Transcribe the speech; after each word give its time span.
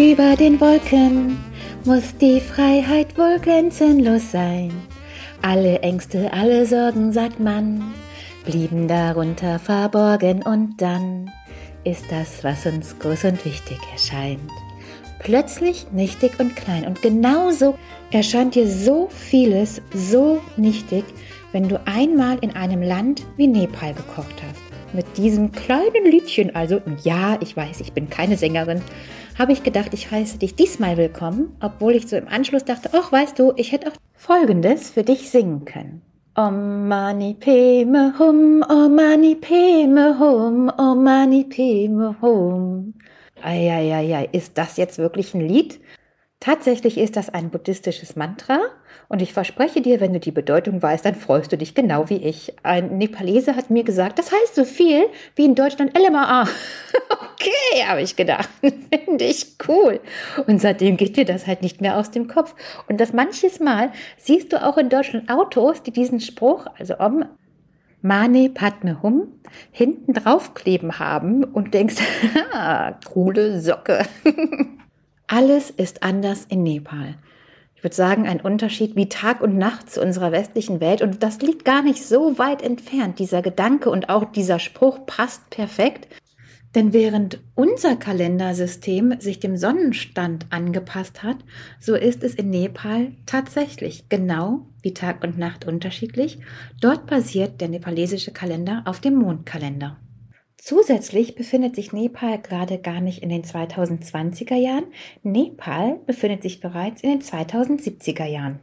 Über 0.00 0.34
den 0.34 0.58
Wolken 0.62 1.36
muss 1.84 2.16
die 2.16 2.40
Freiheit 2.40 3.18
wohl 3.18 3.38
grenzenlos 3.38 4.32
sein. 4.32 4.72
Alle 5.42 5.80
Ängste, 5.80 6.32
alle 6.32 6.64
Sorgen, 6.64 7.12
sagt 7.12 7.38
man, 7.38 7.92
blieben 8.46 8.88
darunter 8.88 9.58
verborgen 9.58 10.42
und 10.42 10.80
dann 10.80 11.30
ist 11.84 12.06
das, 12.10 12.42
was 12.42 12.64
uns 12.64 12.98
groß 12.98 13.24
und 13.24 13.44
wichtig 13.44 13.76
erscheint. 13.92 14.50
Plötzlich 15.18 15.86
nichtig 15.92 16.40
und 16.40 16.56
klein 16.56 16.86
und 16.86 17.02
genauso 17.02 17.76
erscheint 18.10 18.54
dir 18.54 18.66
so 18.66 19.10
vieles 19.10 19.82
so 19.92 20.40
nichtig, 20.56 21.04
wenn 21.52 21.68
du 21.68 21.78
einmal 21.86 22.38
in 22.40 22.56
einem 22.56 22.80
Land 22.80 23.26
wie 23.36 23.48
Nepal 23.48 23.92
gekocht 23.92 24.42
hast. 24.48 24.94
Mit 24.94 25.18
diesem 25.18 25.52
kleinen 25.52 26.06
Liedchen, 26.06 26.56
also 26.56 26.80
ja, 27.04 27.36
ich 27.42 27.54
weiß, 27.54 27.82
ich 27.82 27.92
bin 27.92 28.08
keine 28.08 28.38
Sängerin, 28.38 28.80
habe 29.38 29.52
ich 29.52 29.62
gedacht, 29.62 29.92
ich 29.92 30.10
heiße 30.10 30.38
dich 30.38 30.54
diesmal 30.54 30.96
willkommen, 30.96 31.56
obwohl 31.60 31.94
ich 31.94 32.06
so 32.06 32.16
im 32.16 32.28
Anschluss 32.28 32.64
dachte, 32.64 32.90
ach, 32.92 33.10
weißt 33.12 33.38
du, 33.38 33.52
ich 33.56 33.72
hätte 33.72 33.88
auch 33.88 33.96
Folgendes 34.14 34.90
für 34.90 35.02
dich 35.02 35.30
singen 35.30 35.64
können. 35.64 36.02
Om 36.34 36.88
mani 36.88 37.34
peme 37.38 38.14
hum, 38.18 38.62
om 38.68 38.94
mani 38.94 39.34
peme 39.34 40.18
hum, 40.18 40.70
om 40.76 41.04
mani 41.04 41.44
peme 41.44 42.16
hum. 42.20 42.94
Eieiei, 43.42 44.28
ist 44.32 44.56
das 44.58 44.76
jetzt 44.76 44.98
wirklich 44.98 45.34
ein 45.34 45.40
Lied? 45.40 45.80
Tatsächlich 46.40 46.98
ist 46.98 47.16
das 47.16 47.28
ein 47.28 47.50
buddhistisches 47.50 48.16
Mantra 48.16 48.60
und 49.10 49.20
ich 49.20 49.32
verspreche 49.32 49.80
dir, 49.80 49.98
wenn 49.98 50.12
du 50.12 50.20
die 50.20 50.30
Bedeutung 50.30 50.80
weißt, 50.80 51.04
dann 51.04 51.16
freust 51.16 51.50
du 51.50 51.58
dich 51.58 51.74
genau 51.74 52.08
wie 52.08 52.18
ich. 52.18 52.54
Ein 52.62 52.96
Nepalese 52.96 53.56
hat 53.56 53.68
mir 53.68 53.82
gesagt, 53.82 54.20
das 54.20 54.30
heißt 54.30 54.54
so 54.54 54.64
viel 54.64 55.06
wie 55.34 55.46
in 55.46 55.56
Deutschland 55.56 55.98
LMAA. 55.98 56.42
okay, 57.10 57.84
habe 57.88 58.02
ich 58.02 58.14
gedacht, 58.14 58.48
finde 58.60 59.24
ich 59.24 59.56
cool. 59.66 59.98
Und 60.46 60.60
seitdem 60.60 60.96
geht 60.96 61.16
dir 61.16 61.24
das 61.24 61.48
halt 61.48 61.60
nicht 61.60 61.80
mehr 61.80 61.98
aus 61.98 62.12
dem 62.12 62.28
Kopf. 62.28 62.54
Und 62.88 63.00
das 63.00 63.12
manches 63.12 63.58
Mal 63.58 63.90
siehst 64.16 64.52
du 64.52 64.64
auch 64.64 64.78
in 64.78 64.88
Deutschland 64.88 65.28
Autos, 65.28 65.82
die 65.82 65.90
diesen 65.90 66.20
Spruch, 66.20 66.66
also 66.78 67.00
Om 67.00 67.24
Mane 68.02 68.48
Padme 68.48 69.02
Hum, 69.02 69.26
hinten 69.72 70.12
draufkleben 70.12 71.00
haben 71.00 71.42
und 71.42 71.74
denkst, 71.74 71.96
coole 73.12 73.60
Socke. 73.60 74.06
Alles 75.26 75.70
ist 75.70 76.04
anders 76.04 76.44
in 76.48 76.62
Nepal. 76.62 77.16
Ich 77.80 77.84
würde 77.84 77.96
sagen, 77.96 78.28
ein 78.28 78.42
Unterschied 78.42 78.94
wie 78.94 79.08
Tag 79.08 79.40
und 79.40 79.56
Nacht 79.56 79.88
zu 79.88 80.02
unserer 80.02 80.32
westlichen 80.32 80.82
Welt. 80.82 81.00
Und 81.00 81.22
das 81.22 81.40
liegt 81.40 81.64
gar 81.64 81.80
nicht 81.80 82.04
so 82.04 82.38
weit 82.38 82.60
entfernt. 82.60 83.18
Dieser 83.18 83.40
Gedanke 83.40 83.88
und 83.88 84.10
auch 84.10 84.26
dieser 84.26 84.58
Spruch 84.58 85.06
passt 85.06 85.48
perfekt. 85.48 86.06
Denn 86.74 86.92
während 86.92 87.40
unser 87.54 87.96
Kalendersystem 87.96 89.18
sich 89.18 89.40
dem 89.40 89.56
Sonnenstand 89.56 90.44
angepasst 90.50 91.22
hat, 91.22 91.38
so 91.80 91.94
ist 91.94 92.22
es 92.22 92.34
in 92.34 92.50
Nepal 92.50 93.12
tatsächlich 93.24 94.10
genau 94.10 94.66
wie 94.82 94.92
Tag 94.92 95.24
und 95.24 95.38
Nacht 95.38 95.64
unterschiedlich. 95.64 96.38
Dort 96.82 97.06
basiert 97.06 97.62
der 97.62 97.68
nepalesische 97.68 98.30
Kalender 98.30 98.82
auf 98.84 99.00
dem 99.00 99.14
Mondkalender. 99.14 99.96
Zusätzlich 100.62 101.36
befindet 101.36 101.74
sich 101.74 101.94
Nepal 101.94 102.38
gerade 102.38 102.78
gar 102.78 103.00
nicht 103.00 103.22
in 103.22 103.30
den 103.30 103.44
2020er 103.44 104.56
Jahren. 104.56 104.84
Nepal 105.22 106.00
befindet 106.04 106.42
sich 106.42 106.60
bereits 106.60 107.02
in 107.02 107.08
den 107.08 107.22
2070er 107.22 108.26
Jahren. 108.26 108.60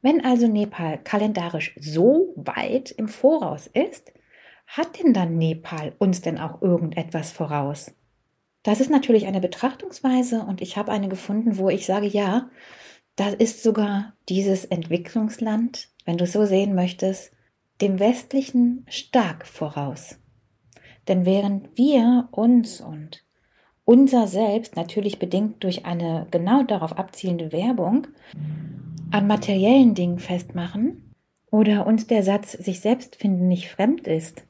Wenn 0.00 0.24
also 0.24 0.48
Nepal 0.48 0.98
kalendarisch 1.04 1.76
so 1.78 2.32
weit 2.36 2.92
im 2.92 3.08
Voraus 3.08 3.66
ist, 3.66 4.10
hat 4.66 4.98
denn 4.98 5.12
dann 5.12 5.36
Nepal 5.36 5.92
uns 5.98 6.22
denn 6.22 6.38
auch 6.38 6.62
irgendetwas 6.62 7.30
voraus? 7.30 7.92
Das 8.62 8.80
ist 8.80 8.90
natürlich 8.90 9.26
eine 9.26 9.42
Betrachtungsweise 9.42 10.40
und 10.40 10.62
ich 10.62 10.78
habe 10.78 10.92
eine 10.92 11.08
gefunden, 11.08 11.58
wo 11.58 11.68
ich 11.68 11.84
sage, 11.84 12.06
ja, 12.06 12.48
da 13.16 13.28
ist 13.28 13.62
sogar 13.62 14.14
dieses 14.30 14.64
Entwicklungsland, 14.64 15.90
wenn 16.06 16.16
du 16.16 16.24
es 16.24 16.32
so 16.32 16.46
sehen 16.46 16.74
möchtest, 16.74 17.32
dem 17.82 18.00
westlichen 18.00 18.86
stark 18.88 19.46
voraus. 19.46 20.18
Denn 21.08 21.26
während 21.26 21.76
wir 21.76 22.28
uns 22.30 22.80
und 22.80 23.24
unser 23.84 24.26
Selbst 24.26 24.76
natürlich 24.76 25.18
bedingt 25.18 25.62
durch 25.62 25.84
eine 25.84 26.26
genau 26.30 26.62
darauf 26.62 26.96
abzielende 26.96 27.52
Werbung 27.52 28.06
an 29.10 29.26
materiellen 29.26 29.94
Dingen 29.94 30.18
festmachen 30.18 31.14
oder 31.50 31.86
uns 31.86 32.06
der 32.06 32.22
Satz 32.22 32.52
sich 32.52 32.80
selbst 32.80 33.16
finden 33.16 33.46
nicht 33.46 33.68
fremd 33.68 34.06
ist, 34.06 34.46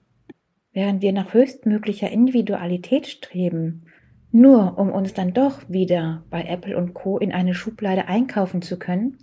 während 0.73 1.03
wir 1.03 1.13
nach 1.13 1.35
höchstmöglicher 1.35 2.11
Individualität 2.11 3.07
streben, 3.07 3.87
nur 4.31 4.79
um 4.79 4.91
uns 4.91 5.15
dann 5.15 5.33
doch 5.33 5.69
wieder 5.69 6.25
bei 6.31 6.45
Apple 6.45 6.77
und 6.77 6.95
Co 6.95 7.19
in 7.19 7.33
eine 7.33 7.55
Schublade 7.55 8.07
einkaufen 8.07 8.63
zu 8.63 8.79
können, 8.79 9.19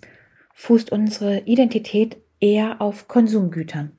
fußt 0.53 0.91
unsere 0.91 1.40
Identität 1.40 2.18
eher 2.40 2.81
auf 2.81 3.08
Konsumgütern. 3.08 3.94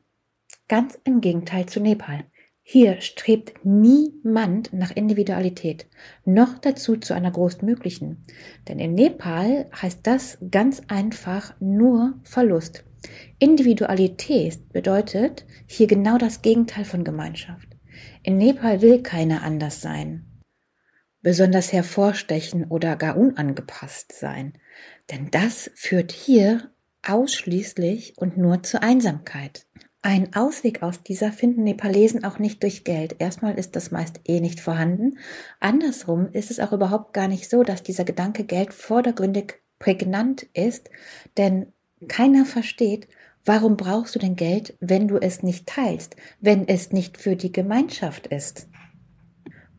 Ganz 0.69 0.99
im 1.05 1.21
Gegenteil 1.21 1.67
zu 1.67 1.81
Nepal. 1.81 2.25
Hier 2.73 3.03
strebt 3.03 3.67
niemand 3.67 4.73
nach 4.73 4.93
Individualität, 4.93 5.85
noch 6.25 6.57
dazu 6.57 6.97
zu 6.97 7.13
einer 7.13 7.31
größtmöglichen. 7.31 8.25
Denn 8.67 8.79
in 8.79 8.95
Nepal 8.95 9.69
heißt 9.77 9.99
das 10.05 10.39
ganz 10.51 10.81
einfach 10.89 11.53
nur 11.61 12.15
Verlust. 12.23 12.85
Individualität 13.39 14.73
bedeutet 14.73 15.45
hier 15.67 15.87
genau 15.87 16.17
das 16.17 16.41
Gegenteil 16.41 16.87
von 16.87 17.05
Gemeinschaft. 17.05 17.69
In 18.23 18.39
Nepal 18.39 18.81
will 18.81 19.03
keiner 19.03 19.43
anders 19.43 19.83
sein, 19.83 20.25
besonders 21.21 21.75
hervorstechen 21.75 22.65
oder 22.71 22.97
gar 22.97 23.19
unangepasst 23.19 24.13
sein. 24.19 24.55
Denn 25.11 25.31
das 25.31 25.71
führt 25.75 26.11
hier 26.11 26.71
ausschließlich 27.07 28.15
und 28.17 28.39
nur 28.39 28.63
zur 28.63 28.83
Einsamkeit. 28.83 29.67
Ein 30.05 30.35
Ausweg 30.35 30.83
aus 30.83 31.05
dieser 31.05 31.31
finden 31.31 31.63
Nepalesen 31.63 32.25
auch 32.25 32.41
nicht 32.41 32.61
durch 32.65 32.83
Geld. 32.83 33.15
Erstmal 33.21 33.57
ist 33.57 33.77
das 33.77 33.93
meist 33.93 34.19
eh 34.25 34.41
nicht 34.41 34.59
vorhanden. 34.59 35.19
Andersrum 35.61 36.29
ist 36.33 36.51
es 36.51 36.59
auch 36.59 36.73
überhaupt 36.73 37.13
gar 37.13 37.29
nicht 37.29 37.49
so, 37.49 37.63
dass 37.63 37.85
dieser 37.85 38.03
Gedanke 38.03 38.43
Geld 38.43 38.75
vordergründig 38.75 39.63
prägnant 39.79 40.43
ist, 40.55 40.91
denn 41.37 41.73
keiner 42.09 42.45
versteht, 42.45 43.07
warum 43.45 43.77
brauchst 43.77 44.17
du 44.17 44.19
denn 44.19 44.35
Geld, 44.35 44.77
wenn 44.81 45.07
du 45.07 45.19
es 45.19 45.45
nicht 45.45 45.69
teilst, 45.69 46.17
wenn 46.41 46.67
es 46.67 46.91
nicht 46.91 47.17
für 47.17 47.37
die 47.37 47.53
Gemeinschaft 47.53 48.27
ist? 48.27 48.69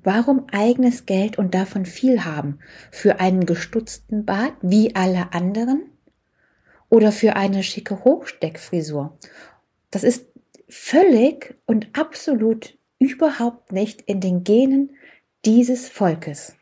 Warum 0.04 0.48
eigenes 0.54 1.06
Geld 1.06 1.38
und 1.38 1.54
davon 1.54 1.86
viel 1.86 2.24
haben? 2.24 2.60
Für 2.92 3.20
einen 3.20 3.46
gestutzten 3.46 4.24
Bart 4.24 4.54
wie 4.62 4.96
alle 4.96 5.34
anderen? 5.34 5.84
Oder 6.90 7.12
für 7.12 7.36
eine 7.36 7.64
schicke 7.64 8.04
Hochsteckfrisur? 8.04 9.18
Das 9.94 10.04
ist 10.04 10.26
völlig 10.68 11.56
und 11.68 11.88
absolut 11.94 12.80
überhaupt 12.98 13.72
nicht 13.72 14.02
in 14.02 14.22
den 14.22 14.44
Genen 14.44 14.96
dieses 15.46 15.88
Volkes. 15.88 16.56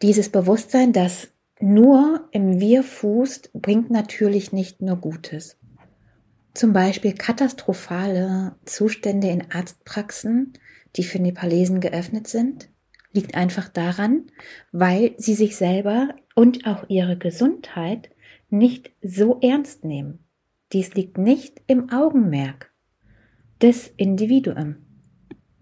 Dieses 0.00 0.28
Bewusstsein, 0.28 0.92
das 0.92 1.26
nur 1.58 2.28
im 2.30 2.60
Wir 2.60 2.84
fußt, 2.84 3.52
bringt 3.52 3.90
natürlich 3.90 4.52
nicht 4.52 4.80
nur 4.80 4.94
Gutes. 4.94 5.58
Zum 6.54 6.72
Beispiel 6.72 7.14
katastrophale 7.14 8.54
Zustände 8.64 9.26
in 9.26 9.50
Arztpraxen, 9.50 10.52
die 10.94 11.02
für 11.02 11.18
Nepalesen 11.18 11.80
geöffnet 11.80 12.28
sind, 12.28 12.68
liegt 13.10 13.34
einfach 13.34 13.68
daran, 13.68 14.30
weil 14.70 15.16
sie 15.18 15.34
sich 15.34 15.56
selber 15.56 16.14
und 16.36 16.64
auch 16.64 16.84
ihre 16.86 17.18
Gesundheit 17.18 18.10
nicht 18.50 18.92
so 19.02 19.40
ernst 19.40 19.84
nehmen. 19.84 20.20
Dies 20.72 20.94
liegt 20.94 21.16
nicht 21.16 21.62
im 21.66 21.90
Augenmerk 21.90 22.72
des 23.62 23.92
Individuums. 23.96 24.76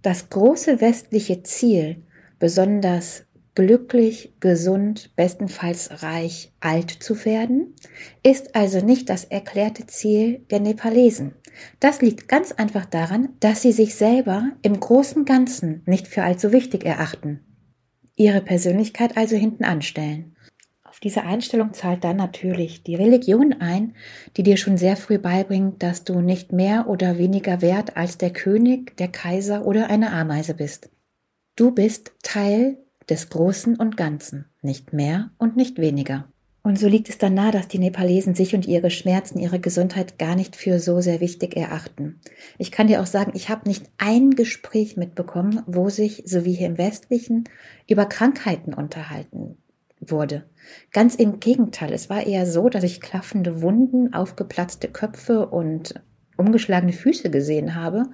Das 0.03 0.29
große 0.29 0.81
westliche 0.81 1.43
Ziel, 1.43 2.05
besonders 2.39 3.25
glücklich, 3.55 4.35
gesund, 4.41 5.15
bestenfalls 5.17 6.03
reich, 6.03 6.53
alt 6.61 6.91
zu 6.91 7.25
werden, 7.25 7.75
ist 8.23 8.57
also 8.57 8.85
nicht 8.85 9.09
das 9.09 9.25
erklärte 9.25 9.87
Ziel 9.87 10.45
der 10.51 10.61
Nepalesen. 10.61 11.35
Das 11.81 12.03
liegt 12.03 12.29
ganz 12.29 12.53
einfach 12.53 12.85
daran, 12.85 13.29
dass 13.41 13.63
sie 13.63 13.73
sich 13.73 13.95
selber 13.95 14.53
im 14.63 14.81
großen 14.81 15.25
Ganzen 15.25 15.83
nicht 15.87 16.09
für 16.09 16.25
allzu 16.25 16.53
wichtig 16.53 16.85
erachten, 16.85 17.41
ihre 18.17 18.41
Persönlichkeit 18.41 19.17
also 19.17 19.37
hinten 19.37 19.65
anstellen. 19.65 20.34
Diese 21.05 21.23
Einstellung 21.23 21.75
zahlt 21.75 22.03
dann 22.03 22.17
natürlich 22.17 22.83
die 22.83 22.95
Religion 22.95 23.57
ein, 23.61 23.95
die 24.39 24.43
dir 24.43 24.57
schon 24.57 24.79
sehr 24.79 24.97
früh 24.97 25.19
beibringt, 25.19 25.83
dass 25.83 26.05
du 26.05 26.23
nicht 26.23 26.51
mehr 26.51 26.89
oder 26.89 27.19
weniger 27.19 27.61
wert 27.61 27.99
als 27.99 28.17
der 28.17 28.31
König, 28.31 28.97
der 28.97 29.09
Kaiser 29.09 29.67
oder 29.67 29.91
eine 29.91 30.13
Ameise 30.13 30.55
bist. 30.55 30.89
Du 31.57 31.73
bist 31.73 32.13
Teil 32.23 32.79
des 33.11 33.29
Großen 33.29 33.77
und 33.77 33.99
Ganzen, 33.99 34.47
nicht 34.63 34.95
mehr 34.95 35.31
und 35.37 35.59
nicht 35.59 35.79
weniger. 35.79 36.27
Und 36.63 36.79
so 36.79 36.89
liegt 36.89 37.11
es 37.11 37.19
dann 37.19 37.35
nahe, 37.35 37.53
dass 37.53 37.69
die 37.69 37.79
Nepalesen 37.79 38.35
sich 38.35 38.55
und 38.55 38.67
ihre 38.67 38.89
Schmerzen, 38.89 39.39
ihre 39.39 39.61
Gesundheit 39.61 40.19
gar 40.19 40.35
nicht 40.35 40.57
für 40.57 40.81
so 40.81 41.03
sehr 41.03 41.21
wichtig 41.21 41.55
erachten. 41.55 42.19
Ich 42.57 42.73
kann 42.73 42.87
dir 42.87 43.03
auch 43.03 43.07
sagen, 43.07 43.33
ich 43.35 43.51
habe 43.51 43.69
nicht 43.69 43.91
ein 43.99 44.31
Gespräch 44.31 44.97
mitbekommen, 44.97 45.61
wo 45.67 45.91
sich, 45.91 46.23
so 46.25 46.47
wie 46.47 46.55
hier 46.55 46.69
im 46.69 46.79
Westlichen, 46.79 47.45
über 47.87 48.07
Krankheiten 48.07 48.73
unterhalten 48.73 49.59
wurde. 50.01 50.45
Ganz 50.93 51.15
im 51.15 51.41
Gegenteil, 51.41 51.93
es 51.93 52.11
war 52.11 52.27
eher 52.27 52.47
so, 52.47 52.69
dass 52.69 52.85
ich 52.85 53.01
klaffende 53.01 53.63
Wunden, 53.63 54.13
aufgeplatzte 54.13 54.89
Köpfe 54.89 55.47
und 55.47 56.03
umgeschlagene 56.37 56.93
Füße 56.93 57.31
gesehen 57.31 57.75
habe. 57.75 58.05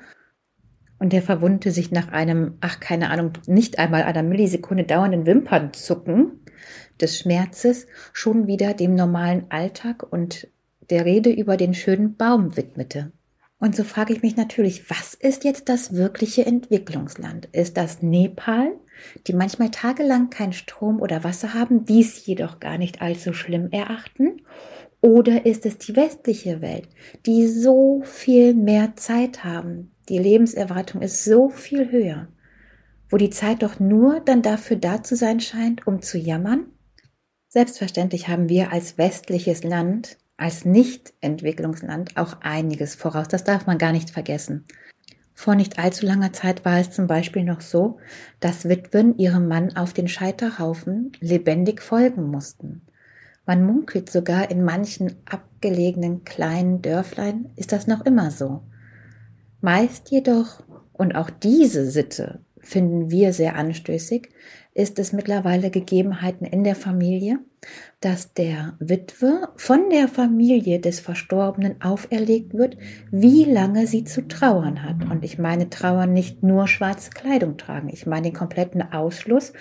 Und 0.99 1.13
der 1.15 1.23
Verwundete 1.23 1.71
sich 1.71 1.91
nach 1.91 2.09
einem, 2.09 2.59
ach 2.61 2.79
keine 2.79 3.11
Ahnung, 3.11 3.33
nicht 3.47 3.79
einmal 3.79 4.03
einer 4.03 4.23
Millisekunde 4.23 4.85
dauernden 4.85 5.25
Wimpernzucken 5.25 6.41
des 7.01 7.19
Schmerzes 7.19 7.87
schon 8.13 8.47
wieder 8.47 8.75
dem 8.75 8.95
normalen 8.95 9.47
Alltag 9.51 10.03
und 10.11 10.49
der 10.91 11.07
Rede 11.07 11.31
über 11.31 11.57
den 11.57 11.73
schönen 11.73 12.17
Baum 12.17 12.57
widmete. 12.57 13.13
Und 13.61 13.77
so 13.77 13.85
frage 13.85 14.15
ich 14.15 14.23
mich 14.23 14.37
natürlich, 14.37 14.89
was 14.89 15.13
ist 15.13 15.45
jetzt 15.45 15.69
das 15.69 15.93
wirkliche 15.93 16.47
Entwicklungsland? 16.47 17.47
Ist 17.53 17.77
das 17.77 18.01
Nepal, 18.01 18.73
die 19.27 19.35
manchmal 19.35 19.71
tagelang 19.71 20.31
kein 20.31 20.55
Strom 20.55 21.01
oder 21.01 21.25
Wasser 21.25 21.53
haben, 21.53 21.85
dies 21.85 22.25
jedoch 22.25 22.59
gar 22.59 22.79
nicht 22.79 23.03
allzu 23.03 23.35
schlimm 23.35 23.69
erachten? 23.71 24.41
Oder 25.03 25.45
ist 25.45 25.67
es 25.67 25.77
die 25.77 25.95
westliche 25.95 26.63
Welt, 26.63 26.89
die 27.27 27.49
so 27.49 28.03
viel 28.05 28.55
mehr 28.55 28.97
Zeit 28.97 29.45
haben? 29.45 29.95
Die 30.09 30.19
Lebenserwartung 30.19 31.03
ist 31.03 31.25
so 31.25 31.51
viel 31.51 31.93
höher, 31.93 32.29
wo 33.11 33.19
die 33.19 33.31
Zeit 33.31 33.63
doch 33.63 33.79
nur 33.79 34.21
dann 34.21 34.41
dafür 34.41 34.79
da 34.79 35.03
zu 35.03 35.17
sein 35.17 35.39
scheint, 35.39 35.87
um 35.87 36.01
zu 36.01 36.17
jammern? 36.17 36.67
Selbstverständlich 37.49 38.29
haben 38.29 38.49
wir 38.49 38.73
als 38.73 38.97
westliches 38.97 39.65
Land 39.65 40.17
als 40.41 40.65
Nicht-Entwicklungsland 40.65 42.17
auch 42.17 42.39
einiges 42.41 42.95
voraus. 42.95 43.29
Das 43.29 43.45
darf 43.45 43.67
man 43.67 43.79
gar 43.79 43.93
nicht 43.93 44.11
vergessen. 44.11 44.65
Vor 45.35 45.55
nicht 45.55 45.79
allzu 45.79 46.05
langer 46.05 46.33
Zeit 46.33 46.65
war 46.65 46.79
es 46.79 46.91
zum 46.91 47.07
Beispiel 47.07 47.45
noch 47.45 47.61
so, 47.61 47.99
dass 48.41 48.69
Witwen 48.69 49.17
ihrem 49.17 49.49
Mann 49.49 49.77
auf 49.77 49.93
den 49.93 50.09
Scheiterhaufen 50.09 51.13
lebendig 51.21 51.83
folgen 51.83 52.25
mussten. 52.31 52.83
Man 53.47 53.65
munkelt 53.65 54.11
sogar 54.11 54.51
in 54.51 54.65
manchen 54.65 55.17
abgelegenen 55.25 56.25
kleinen 56.25 56.83
Dörflein 56.83 57.51
ist 57.57 57.73
das 57.73 57.87
noch 57.87 58.05
immer 58.05 58.31
so. 58.31 58.63
Meist 59.61 60.11
jedoch, 60.11 60.63
und 60.93 61.15
auch 61.17 61.31
diese 61.31 61.91
Sitte 61.91 62.41
finden 62.59 63.11
wir 63.11 63.33
sehr 63.33 63.57
anstößig, 63.57 64.29
ist 64.75 64.99
es 64.99 65.13
mittlerweile 65.13 65.71
Gegebenheiten 65.71 66.45
in 66.45 66.65
der 66.65 66.77
Familie, 66.77 67.41
dass 68.01 68.33
der 68.33 68.77
Witwe 68.79 69.49
von 69.57 69.91
der 69.91 70.09
Familie 70.09 70.81
des 70.81 71.01
Verstorbenen 71.01 71.81
auferlegt 71.83 72.55
wird, 72.55 72.79
wie 73.11 73.45
lange 73.45 73.87
sie 73.87 74.05
zu 74.05 74.27
trauern 74.27 74.83
hat. 74.83 75.11
Und 75.11 75.25
ich 75.25 75.39
meine 75.39 75.69
trauern 75.69 76.13
nicht 76.13 76.43
nur 76.43 76.67
schwarze 76.67 77.11
Kleidung 77.11 77.59
tragen, 77.59 77.89
ich 77.91 78.07
meine 78.07 78.29
den 78.29 78.35
kompletten 78.35 78.83
Ausschluss 78.93 79.53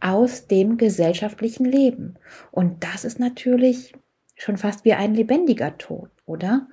aus 0.00 0.46
dem 0.46 0.76
gesellschaftlichen 0.76 1.64
Leben. 1.64 2.14
Und 2.50 2.84
das 2.84 3.04
ist 3.04 3.18
natürlich 3.18 3.94
schon 4.36 4.58
fast 4.58 4.84
wie 4.84 4.92
ein 4.92 5.14
lebendiger 5.14 5.78
Tod, 5.78 6.10
oder? 6.26 6.68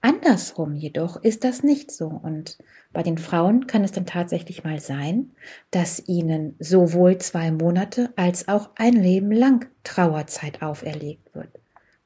Andersrum 0.00 0.74
jedoch 0.74 1.22
ist 1.22 1.44
das 1.44 1.62
nicht 1.62 1.90
so. 1.90 2.06
Und 2.06 2.58
bei 2.92 3.02
den 3.02 3.18
Frauen 3.18 3.66
kann 3.66 3.84
es 3.84 3.92
dann 3.92 4.06
tatsächlich 4.06 4.64
mal 4.64 4.80
sein, 4.80 5.32
dass 5.70 6.06
ihnen 6.06 6.54
sowohl 6.58 7.18
zwei 7.18 7.50
Monate 7.50 8.10
als 8.16 8.48
auch 8.48 8.70
ein 8.76 8.94
Leben 8.94 9.32
lang 9.32 9.68
Trauerzeit 9.84 10.62
auferlegt 10.62 11.34
wird. 11.34 11.50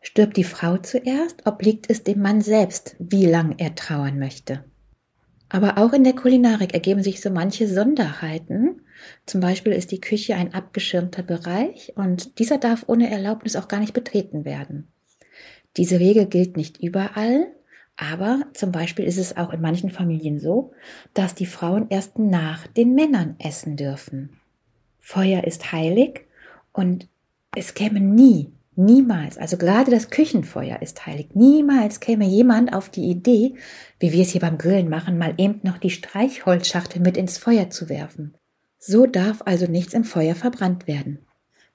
Stirbt 0.01 0.37
die 0.37 0.45
Frau 0.45 0.79
zuerst, 0.79 1.47
obliegt 1.47 1.89
es 1.89 2.03
dem 2.03 2.21
Mann 2.21 2.41
selbst, 2.41 2.97
wie 2.99 3.27
lang 3.27 3.55
er 3.59 3.75
trauern 3.75 4.19
möchte. 4.19 4.65
Aber 5.49 5.77
auch 5.77 5.93
in 5.93 6.03
der 6.03 6.15
Kulinarik 6.15 6.73
ergeben 6.73 7.03
sich 7.03 7.21
so 7.21 7.29
manche 7.31 7.69
Sonderheiten. 7.69 8.81
Zum 9.27 9.43
Beispiel 9.43 9.73
ist 9.73 9.93
die 9.93 10.01
Küche 10.01 10.35
ein 10.35 10.55
abgeschirmter 10.55 11.23
Bereich 11.23 11.93
und 11.95 12.39
dieser 12.39 12.57
darf 12.57 12.85
ohne 12.89 13.11
Erlaubnis 13.11 13.55
auch 13.55 13.69
gar 13.69 13.79
nicht 13.79 13.93
betreten 13.93 14.47
werden. 14.47 14.89
Diese 15.77 16.01
Regel 16.01 16.27
gilt 16.27 16.57
nicht 16.57 16.83
überall, 16.83 17.53
aber 17.97 18.47
zum 18.55 18.73
Beispiel 18.73 19.05
ist 19.05 19.19
es 19.19 19.37
auch 19.37 19.53
in 19.53 19.61
manchen 19.61 19.91
Familien 19.91 20.41
so, 20.41 20.73
dass 21.15 21.35
die 21.35 21.47
Frauen 21.47 21.87
erst 21.91 22.19
nach 22.19 22.67
den 22.67 22.95
Männern 22.95 23.37
essen 23.39 23.77
dürfen. 23.77 24.41
Feuer 24.99 25.45
ist 25.45 25.73
heilig 25.73 26.27
und 26.73 27.09
es 27.55 27.75
käme 27.75 28.01
nie, 28.01 28.53
niemals, 28.77 29.37
also 29.37 29.59
gerade 29.59 29.91
das 29.91 30.11
Küchenfeuer 30.11 30.81
ist 30.81 31.07
heilig, 31.07 31.35
niemals 31.35 32.01
käme 32.01 32.25
jemand 32.25 32.73
auf 32.73 32.89
die 32.89 33.11
Idee, 33.11 33.55
wie 33.99 34.13
wir 34.13 34.23
es 34.23 34.31
hier 34.31 34.41
beim 34.41 34.59
Grillen 34.59 34.89
machen, 34.89 35.19
mal 35.19 35.35
eben 35.37 35.61
noch 35.63 35.79
die 35.79 35.91
Streichholzschachtel 35.91 37.03
mit 37.03 37.17
ins 37.17 37.37
Feuer 37.37 37.69
zu 37.69 37.89
werfen. 37.89 38.35
So 38.79 39.07
darf 39.07 39.43
also 39.45 39.67
nichts 39.67 39.93
im 39.93 40.05
Feuer 40.05 40.35
verbrannt 40.35 40.87
werden. 40.87 41.19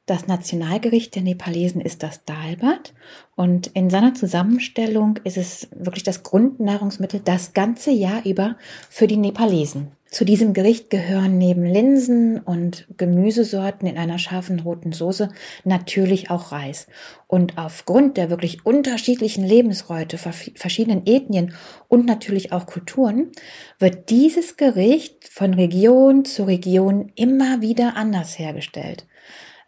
Das 0.08 0.26
Nationalgericht 0.26 1.16
der 1.16 1.22
Nepalesen 1.22 1.82
ist 1.82 2.02
das 2.02 2.24
Dalbat 2.24 2.94
und 3.36 3.68
in 3.68 3.90
seiner 3.90 4.14
Zusammenstellung 4.14 5.20
ist 5.26 5.36
es 5.36 5.68
wirklich 5.76 6.06
das 6.06 6.24
Grundnahrungsmittel 6.24 7.20
das 7.20 7.54
ganze 7.54 7.92
Jahr 7.92 8.26
über 8.26 8.56
für 8.90 9.08
die 9.08 9.18
Nepalesen. 9.18 9.92
Zu 10.10 10.24
diesem 10.24 10.54
Gericht 10.54 10.90
gehören 10.90 11.38
neben 11.38 11.66
Linsen 11.66 12.40
und 12.40 12.88
Gemüsesorten 12.96 13.86
in 13.86 13.98
einer 13.98 14.18
scharfen 14.18 14.62
roten 14.62 14.94
Soße 14.94 15.28
natürlich 15.66 16.32
auch 16.32 16.54
Reis. 16.54 16.88
Und 17.28 17.58
aufgrund 17.58 18.16
der 18.16 18.30
wirklich 18.30 18.66
unterschiedlichen 18.66 19.44
Lebensräute 19.44 20.18
verschiedenen 20.18 21.06
Ethnien 21.06 21.54
und 21.90 22.06
natürlich 22.06 22.54
auch 22.54 22.66
Kulturen 22.66 23.34
wird 23.78 24.10
dieses 24.10 24.56
Gericht 24.56 25.28
von 25.28 25.54
Region 25.54 26.24
zu 26.24 26.46
Region 26.46 27.12
immer 27.16 27.60
wieder 27.60 27.98
anders 27.98 28.40
hergestellt. 28.40 29.06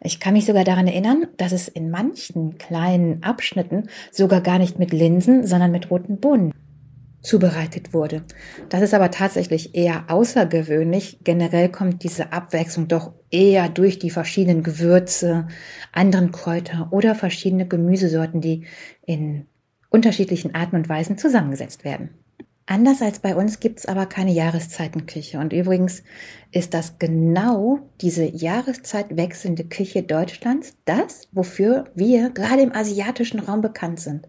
Ich 0.02 0.18
kann 0.18 0.32
mich 0.32 0.46
sogar 0.46 0.64
daran 0.64 0.86
erinnern, 0.86 1.26
dass 1.36 1.52
es 1.52 1.68
in 1.68 1.90
manchen 1.90 2.56
kleinen 2.56 3.22
Abschnitten 3.22 3.88
sogar 4.10 4.40
gar 4.40 4.58
nicht 4.58 4.78
mit 4.78 4.92
Linsen, 4.92 5.46
sondern 5.46 5.70
mit 5.70 5.90
roten 5.90 6.18
Bohnen 6.18 6.52
zubereitet 7.20 7.92
wurde. 7.92 8.22
Das 8.70 8.80
ist 8.80 8.94
aber 8.94 9.10
tatsächlich 9.10 9.74
eher 9.74 10.04
außergewöhnlich. 10.08 11.18
Generell 11.22 11.68
kommt 11.68 12.02
diese 12.02 12.32
Abwechslung 12.32 12.88
doch 12.88 13.12
eher 13.30 13.68
durch 13.68 13.98
die 13.98 14.08
verschiedenen 14.08 14.62
Gewürze, 14.62 15.48
anderen 15.92 16.32
Kräuter 16.32 16.88
oder 16.92 17.14
verschiedene 17.14 17.68
Gemüsesorten, 17.68 18.40
die 18.40 18.64
in 19.04 19.46
unterschiedlichen 19.90 20.54
Arten 20.54 20.76
und 20.76 20.88
Weisen 20.88 21.18
zusammengesetzt 21.18 21.84
werden. 21.84 22.10
Anders 22.70 23.02
als 23.02 23.18
bei 23.18 23.34
uns 23.34 23.58
gibt's 23.58 23.84
aber 23.84 24.06
keine 24.06 24.30
Jahreszeitenküche. 24.30 25.40
Und 25.40 25.52
übrigens 25.52 26.04
ist 26.52 26.72
das 26.72 27.00
genau 27.00 27.80
diese 28.00 28.24
Jahreszeit 28.24 29.16
wechselnde 29.16 29.64
Küche 29.64 30.04
Deutschlands 30.04 30.76
das, 30.84 31.26
wofür 31.32 31.86
wir 31.96 32.30
gerade 32.30 32.62
im 32.62 32.72
asiatischen 32.72 33.40
Raum 33.40 33.60
bekannt 33.60 33.98
sind. 33.98 34.28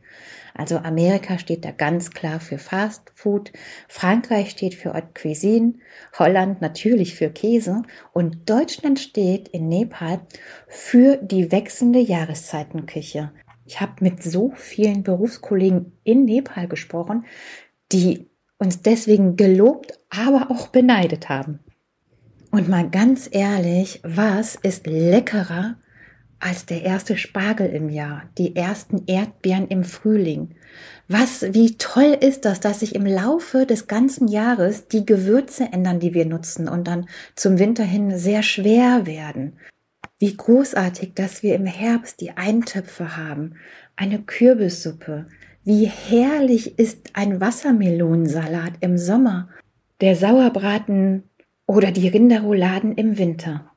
Also 0.55 0.77
Amerika 0.77 1.38
steht 1.38 1.63
da 1.63 1.69
ganz 1.69 2.10
klar 2.10 2.39
für 2.39 2.57
Fast 2.57 3.12
Food, 3.13 3.53
Frankreich 3.88 4.50
steht 4.50 4.74
für 4.74 4.95
Haute 4.95 5.10
Cuisine, 5.13 5.75
Holland 6.17 6.62
natürlich 6.62 7.13
für 7.13 7.29
Käse 7.29 7.83
und 8.12 8.50
Deutschland 8.50 9.00
steht 9.00 9.50
in 9.50 9.69
Nepal 9.69 10.21
für 10.67 11.17
die 11.17 11.51
wechselnde 11.51 12.00
Jahreszeitenküche. 12.00 13.31
Ich 13.65 13.81
habe 13.81 13.93
mit 14.00 14.24
so 14.24 14.51
vielen 14.55 15.03
Berufskollegen 15.03 15.91
in 16.03 16.25
Nepal 16.25 16.67
gesprochen, 16.67 17.25
die 17.91 18.30
uns 18.62 18.84
deswegen 18.84 19.38
gelobt, 19.38 20.00
aber 20.12 20.51
auch 20.51 20.68
beneidet 20.68 21.30
haben. 21.30 21.60
Und 22.51 22.70
mal 22.70 22.88
ganz 22.89 23.27
ehrlich, 23.32 24.01
was 24.03 24.56
ist 24.56 24.86
leckerer 24.86 25.77
als 26.39 26.68
der 26.68 26.84
erste 26.84 27.18
Spargel 27.18 27.68
im 27.68 27.89
Jahr, 27.89 28.24
die 28.38 28.56
ersten 28.56 29.03
Erdbeeren 29.08 29.68
im 29.68 29.84
Frühling? 29.84 30.56
Was, 31.08 31.41
wie 31.53 31.75
toll 31.77 32.15
ist 32.22 32.46
das, 32.46 32.60
dass 32.60 32.82
sich 32.82 32.94
im 32.94 33.06
Laufe 33.06 33.65
des 33.65 33.88
ganzen 33.88 34.27
Jahres 34.27 34.88
die 34.88 35.08
Gewürze 35.08 35.70
ändern, 35.72 36.00
die 36.00 36.13
wir 36.13 36.25
nutzen 36.25 36.70
und 36.70 36.88
dann 36.88 37.08
zum 37.36 37.58
Winter 37.58 37.84
hin 37.84 38.15
sehr 38.15 38.44
schwer 38.44 39.08
werden. 39.08 39.53
Wie 40.20 40.38
großartig, 40.38 41.15
dass 41.15 41.41
wir 41.41 41.56
im 41.56 41.65
Herbst 41.65 42.22
die 42.22 42.32
Eintöpfe 42.32 43.18
haben, 43.18 43.56
eine 43.96 44.22
Kürbissuppe, 44.22 45.25
wie 45.63 45.86
herrlich 45.86 46.80
ist 46.80 47.12
ein 47.13 47.39
Wassermelonensalat 47.39 48.74
im 48.80 48.98
Sommer, 48.98 49.50
der 50.01 50.15
Sauerbraten 50.15 51.24
oder 51.68 51.91
die 51.91 52.08
Rinderrouladen 52.08 52.96
im 52.96 53.18
Winter. 53.18 53.72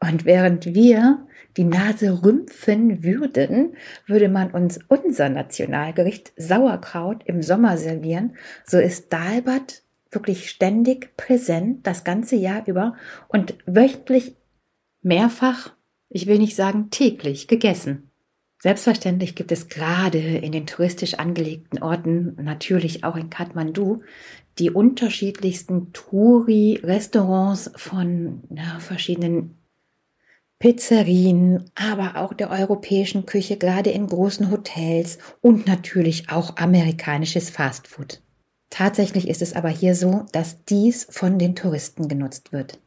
Und 0.00 0.24
während 0.24 0.74
wir 0.74 1.26
die 1.56 1.64
Nase 1.64 2.22
rümpfen 2.22 3.02
würden, 3.02 3.76
würde 4.06 4.28
man 4.28 4.52
uns 4.52 4.78
unser 4.88 5.28
Nationalgericht 5.28 6.32
Sauerkraut 6.36 7.22
im 7.26 7.42
Sommer 7.42 7.76
servieren, 7.76 8.36
so 8.64 8.78
ist 8.78 9.12
Dalbat 9.12 9.82
wirklich 10.10 10.48
ständig 10.48 11.16
präsent 11.16 11.86
das 11.86 12.04
ganze 12.04 12.36
Jahr 12.36 12.66
über 12.66 12.94
und 13.28 13.58
wöchentlich 13.66 14.36
mehrfach, 15.02 15.72
ich 16.08 16.26
will 16.26 16.38
nicht 16.38 16.56
sagen 16.56 16.90
täglich, 16.90 17.48
gegessen. 17.48 18.07
Selbstverständlich 18.60 19.36
gibt 19.36 19.52
es 19.52 19.68
gerade 19.68 20.18
in 20.18 20.50
den 20.50 20.66
touristisch 20.66 21.14
angelegten 21.14 21.80
Orten, 21.80 22.36
natürlich 22.42 23.04
auch 23.04 23.16
in 23.16 23.30
Kathmandu, 23.30 24.02
die 24.58 24.70
unterschiedlichsten 24.70 25.92
Touri-Restaurants 25.92 27.70
von 27.76 28.42
ja, 28.50 28.80
verschiedenen 28.80 29.58
Pizzerien, 30.58 31.70
aber 31.76 32.16
auch 32.16 32.34
der 32.34 32.50
europäischen 32.50 33.26
Küche, 33.26 33.58
gerade 33.58 33.90
in 33.90 34.08
großen 34.08 34.50
Hotels 34.50 35.18
und 35.40 35.68
natürlich 35.68 36.30
auch 36.30 36.56
amerikanisches 36.56 37.50
Fastfood. 37.50 38.20
Tatsächlich 38.68 39.28
ist 39.28 39.40
es 39.40 39.54
aber 39.54 39.68
hier 39.68 39.94
so, 39.94 40.26
dass 40.32 40.64
dies 40.64 41.06
von 41.08 41.38
den 41.38 41.54
Touristen 41.54 42.08
genutzt 42.08 42.52
wird. 42.52 42.80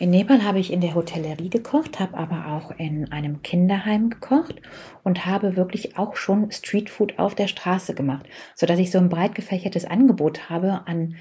In 0.00 0.10
Nepal 0.10 0.44
habe 0.44 0.60
ich 0.60 0.72
in 0.72 0.80
der 0.80 0.94
Hotellerie 0.94 1.50
gekocht, 1.50 1.98
habe 1.98 2.16
aber 2.16 2.52
auch 2.52 2.70
in 2.78 3.10
einem 3.10 3.42
Kinderheim 3.42 4.10
gekocht 4.10 4.62
und 5.02 5.26
habe 5.26 5.56
wirklich 5.56 5.98
auch 5.98 6.14
schon 6.14 6.52
Streetfood 6.52 7.18
auf 7.18 7.34
der 7.34 7.48
Straße 7.48 7.94
gemacht, 7.94 8.26
sodass 8.54 8.78
ich 8.78 8.92
so 8.92 8.98
ein 8.98 9.08
breit 9.08 9.34
gefächertes 9.34 9.84
Angebot 9.84 10.50
habe 10.50 10.82
an 10.86 11.16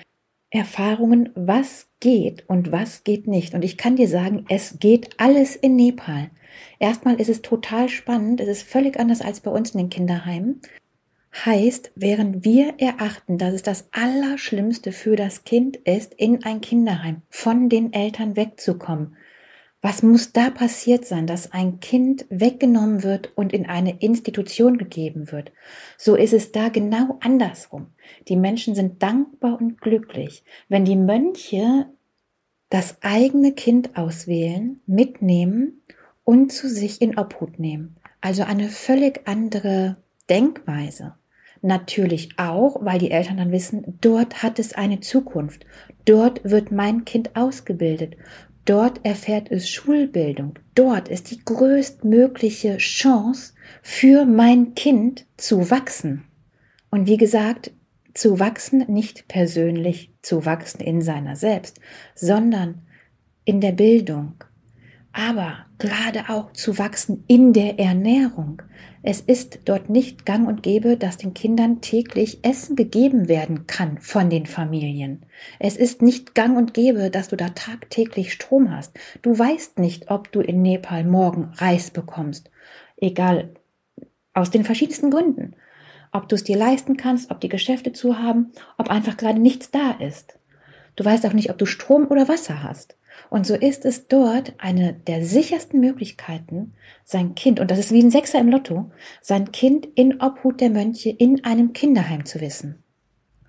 Erfahrungen, 0.51 1.31
was 1.33 1.89
geht 1.99 2.47
und 2.47 2.71
was 2.71 3.03
geht 3.03 3.25
nicht. 3.25 3.55
Und 3.55 3.65
ich 3.65 3.77
kann 3.77 3.95
dir 3.95 4.07
sagen, 4.07 4.45
es 4.47 4.77
geht 4.79 5.19
alles 5.19 5.55
in 5.55 5.75
Nepal. 5.75 6.29
Erstmal 6.77 7.19
ist 7.19 7.29
es 7.29 7.41
total 7.41 7.89
spannend, 7.89 8.41
es 8.41 8.47
ist 8.47 8.61
völlig 8.63 8.99
anders 8.99 9.21
als 9.21 9.39
bei 9.39 9.49
uns 9.49 9.71
in 9.71 9.79
den 9.79 9.89
Kinderheimen. 9.89 10.61
Heißt, 11.45 11.91
während 11.95 12.43
wir 12.43 12.75
erachten, 12.79 13.37
dass 13.37 13.53
es 13.53 13.61
das 13.61 13.89
Allerschlimmste 13.91 14.91
für 14.91 15.15
das 15.15 15.43
Kind 15.43 15.77
ist, 15.77 16.13
in 16.15 16.43
ein 16.43 16.61
Kinderheim 16.61 17.21
von 17.29 17.69
den 17.69 17.93
Eltern 17.93 18.35
wegzukommen, 18.35 19.15
was 19.81 20.01
muss 20.01 20.33
da 20.33 20.49
passiert 20.49 21.05
sein, 21.05 21.27
dass 21.27 21.51
ein 21.51 21.79
Kind 21.79 22.25
weggenommen 22.29 23.03
wird 23.03 23.31
und 23.37 23.53
in 23.53 23.67
eine 23.67 23.99
Institution 24.01 24.77
gegeben 24.79 25.31
wird? 25.31 25.51
So 25.97 26.15
ist 26.15 26.33
es 26.33 26.51
da 26.51 26.69
genau 26.69 27.17
andersrum. 27.21 27.87
Die 28.27 28.35
Menschen 28.35 28.73
sind 28.73 29.03
dankbar 29.03 29.61
und 29.61 29.79
glücklich, 29.79 30.43
wenn 30.67 30.83
die 30.83 30.95
Mönche 30.95 31.85
das 32.69 32.97
eigene 33.01 33.53
Kind 33.53 33.95
auswählen, 33.95 34.81
mitnehmen 34.87 35.83
und 36.23 36.51
zu 36.51 36.67
sich 36.67 37.01
in 37.01 37.17
Obhut 37.17 37.59
nehmen. 37.59 37.95
Also 38.19 38.43
eine 38.43 38.69
völlig 38.69 39.27
andere 39.27 39.97
Denkweise. 40.29 41.13
Natürlich 41.61 42.29
auch, 42.37 42.77
weil 42.83 42.99
die 42.99 43.11
Eltern 43.11 43.37
dann 43.37 43.51
wissen, 43.51 43.97
dort 44.01 44.43
hat 44.43 44.59
es 44.59 44.73
eine 44.73 44.99
Zukunft. 44.99 45.65
Dort 46.05 46.41
wird 46.43 46.71
mein 46.71 47.05
Kind 47.05 47.35
ausgebildet. 47.35 48.15
Dort 48.65 49.05
erfährt 49.05 49.49
es 49.49 49.69
Schulbildung. 49.69 50.59
Dort 50.75 51.07
ist 51.07 51.31
die 51.31 51.43
größtmögliche 51.43 52.77
Chance 52.77 53.53
für 53.81 54.25
mein 54.25 54.75
Kind 54.75 55.25
zu 55.37 55.71
wachsen. 55.71 56.25
Und 56.89 57.07
wie 57.07 57.17
gesagt, 57.17 57.71
zu 58.13 58.39
wachsen 58.39 58.83
nicht 58.87 59.27
persönlich, 59.27 60.11
zu 60.21 60.45
wachsen 60.45 60.81
in 60.81 61.01
seiner 61.01 61.35
selbst, 61.35 61.79
sondern 62.15 62.81
in 63.45 63.61
der 63.61 63.71
Bildung, 63.71 64.33
aber 65.13 65.65
gerade 65.77 66.29
auch 66.29 66.51
zu 66.53 66.77
wachsen 66.77 67.23
in 67.27 67.53
der 67.53 67.79
Ernährung. 67.79 68.61
Es 69.03 69.21
ist 69.21 69.59
dort 69.65 69.89
nicht 69.89 70.25
gang 70.25 70.47
und 70.47 70.63
gäbe, 70.63 70.97
dass 70.97 71.17
den 71.17 71.33
Kindern 71.33 71.81
täglich 71.81 72.39
Essen 72.43 72.75
gegeben 72.75 73.27
werden 73.27 73.67
kann 73.67 73.99
von 73.99 74.29
den 74.29 74.45
Familien. 74.45 75.25
Es 75.59 75.77
ist 75.77 76.01
nicht 76.01 76.35
gang 76.35 76.57
und 76.57 76.73
gäbe, 76.73 77.09
dass 77.09 77.27
du 77.27 77.35
da 77.35 77.49
tagtäglich 77.49 78.33
Strom 78.33 78.75
hast. 78.75 78.97
Du 79.21 79.37
weißt 79.37 79.79
nicht, 79.79 80.09
ob 80.09 80.31
du 80.31 80.41
in 80.41 80.61
Nepal 80.61 81.03
morgen 81.03 81.51
Reis 81.55 81.91
bekommst. 81.91 82.49
Egal, 82.97 83.51
aus 84.33 84.49
den 84.51 84.63
verschiedensten 84.63 85.11
Gründen. 85.11 85.55
Ob 86.11 86.27
du 86.27 86.35
es 86.35 86.43
dir 86.43 86.57
leisten 86.57 86.97
kannst, 86.97 87.31
ob 87.31 87.39
die 87.39 87.49
Geschäfte 87.49 87.93
zu 87.93 88.17
haben, 88.17 88.51
ob 88.77 88.89
einfach 88.89 89.17
gerade 89.17 89.39
nichts 89.39 89.71
da 89.71 89.91
ist. 89.91 90.39
Du 90.95 91.05
weißt 91.05 91.25
auch 91.27 91.33
nicht, 91.33 91.51
ob 91.51 91.57
du 91.59 91.65
Strom 91.65 92.07
oder 92.07 92.27
Wasser 92.27 92.63
hast. 92.63 92.96
Und 93.29 93.45
so 93.45 93.55
ist 93.55 93.85
es 93.85 94.07
dort 94.07 94.53
eine 94.57 94.93
der 94.93 95.25
sichersten 95.25 95.79
Möglichkeiten, 95.79 96.73
sein 97.03 97.35
Kind, 97.35 97.59
und 97.59 97.71
das 97.71 97.79
ist 97.79 97.91
wie 97.91 98.01
ein 98.01 98.11
Sechser 98.11 98.39
im 98.39 98.49
Lotto, 98.49 98.91
sein 99.21 99.51
Kind 99.51 99.87
in 99.95 100.21
Obhut 100.21 100.61
der 100.61 100.69
Mönche 100.69 101.09
in 101.09 101.43
einem 101.43 101.73
Kinderheim 101.73 102.25
zu 102.25 102.39
wissen. 102.39 102.83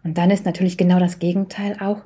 Und 0.04 0.16
dann 0.16 0.30
ist 0.30 0.44
natürlich 0.44 0.78
genau 0.78 0.98
das 0.98 1.18
Gegenteil 1.18 1.76
auch 1.80 2.02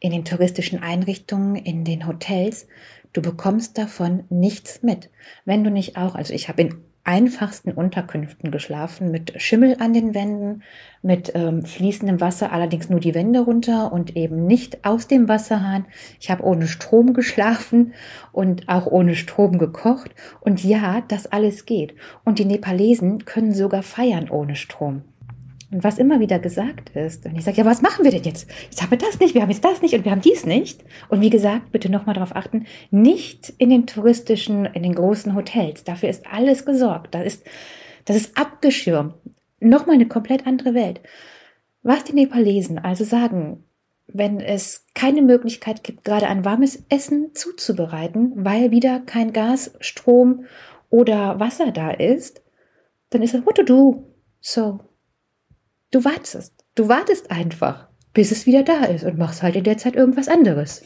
in 0.00 0.12
den 0.12 0.24
touristischen 0.24 0.82
Einrichtungen, 0.82 1.56
in 1.56 1.84
den 1.84 2.06
Hotels. 2.06 2.66
Du 3.14 3.22
bekommst 3.22 3.78
davon 3.78 4.24
nichts 4.28 4.82
mit. 4.82 5.08
Wenn 5.44 5.62
du 5.62 5.70
nicht 5.70 5.96
auch, 5.96 6.16
also 6.16 6.34
ich 6.34 6.48
habe 6.48 6.62
in 6.62 6.74
einfachsten 7.04 7.70
Unterkünften 7.70 8.50
geschlafen, 8.50 9.12
mit 9.12 9.40
Schimmel 9.40 9.76
an 9.78 9.92
den 9.92 10.14
Wänden, 10.14 10.62
mit 11.00 11.30
ähm, 11.36 11.64
fließendem 11.64 12.20
Wasser, 12.20 12.50
allerdings 12.50 12.88
nur 12.90 12.98
die 12.98 13.14
Wände 13.14 13.40
runter 13.40 13.92
und 13.92 14.16
eben 14.16 14.46
nicht 14.46 14.84
aus 14.84 15.06
dem 15.06 15.28
Wasserhahn. 15.28 15.84
Ich 16.18 16.28
habe 16.28 16.42
ohne 16.42 16.66
Strom 16.66 17.14
geschlafen 17.14 17.94
und 18.32 18.68
auch 18.68 18.86
ohne 18.86 19.14
Strom 19.14 19.58
gekocht. 19.58 20.10
Und 20.40 20.64
ja, 20.64 21.02
das 21.06 21.26
alles 21.26 21.66
geht. 21.66 21.94
Und 22.24 22.40
die 22.40 22.46
Nepalesen 22.46 23.24
können 23.26 23.54
sogar 23.54 23.84
feiern 23.84 24.28
ohne 24.28 24.56
Strom. 24.56 25.02
Und 25.74 25.82
was 25.82 25.98
immer 25.98 26.20
wieder 26.20 26.38
gesagt 26.38 26.90
ist, 26.90 27.26
und 27.26 27.34
ich 27.34 27.42
sage, 27.42 27.56
ja, 27.56 27.64
was 27.64 27.82
machen 27.82 28.04
wir 28.04 28.12
denn 28.12 28.22
jetzt? 28.22 28.48
Jetzt 28.70 28.80
haben 28.80 28.92
wir 28.92 28.98
das 28.98 29.18
nicht, 29.18 29.34
wir 29.34 29.42
haben 29.42 29.50
jetzt 29.50 29.64
das 29.64 29.82
nicht 29.82 29.92
und 29.94 30.04
wir 30.04 30.12
haben 30.12 30.20
dies 30.20 30.46
nicht. 30.46 30.84
Und 31.08 31.20
wie 31.20 31.30
gesagt, 31.30 31.72
bitte 31.72 31.90
nochmal 31.90 32.14
darauf 32.14 32.36
achten, 32.36 32.66
nicht 32.92 33.52
in 33.58 33.70
den 33.70 33.84
touristischen, 33.84 34.66
in 34.66 34.84
den 34.84 34.94
großen 34.94 35.34
Hotels. 35.34 35.82
Dafür 35.82 36.10
ist 36.10 36.28
alles 36.30 36.64
gesorgt. 36.64 37.16
Das 37.16 37.26
ist, 37.26 37.44
das 38.04 38.14
ist 38.14 38.38
abgeschirmt. 38.38 39.14
Nochmal 39.58 39.96
eine 39.96 40.06
komplett 40.06 40.46
andere 40.46 40.74
Welt. 40.74 41.00
Was 41.82 42.04
die 42.04 42.14
Nepalesen 42.14 42.78
also 42.78 43.02
sagen, 43.02 43.64
wenn 44.06 44.38
es 44.38 44.86
keine 44.94 45.22
Möglichkeit 45.22 45.82
gibt, 45.82 46.04
gerade 46.04 46.28
ein 46.28 46.44
warmes 46.44 46.84
Essen 46.88 47.34
zuzubereiten, 47.34 48.32
weil 48.36 48.70
wieder 48.70 49.00
kein 49.00 49.32
Gas, 49.32 49.74
Strom 49.80 50.44
oder 50.88 51.40
Wasser 51.40 51.72
da 51.72 51.90
ist, 51.90 52.44
dann 53.10 53.22
ist 53.22 53.34
es 53.34 53.44
what 53.44 53.56
to 53.56 53.64
do. 53.64 54.04
So, 54.40 54.78
Du 55.90 56.04
wartest. 56.04 56.54
Du 56.74 56.88
wartest 56.88 57.30
einfach, 57.30 57.88
bis 58.12 58.32
es 58.32 58.46
wieder 58.46 58.62
da 58.62 58.84
ist 58.84 59.04
und 59.04 59.18
machst 59.18 59.42
halt 59.42 59.56
in 59.56 59.64
der 59.64 59.78
Zeit 59.78 59.94
irgendwas 59.94 60.28
anderes. 60.28 60.82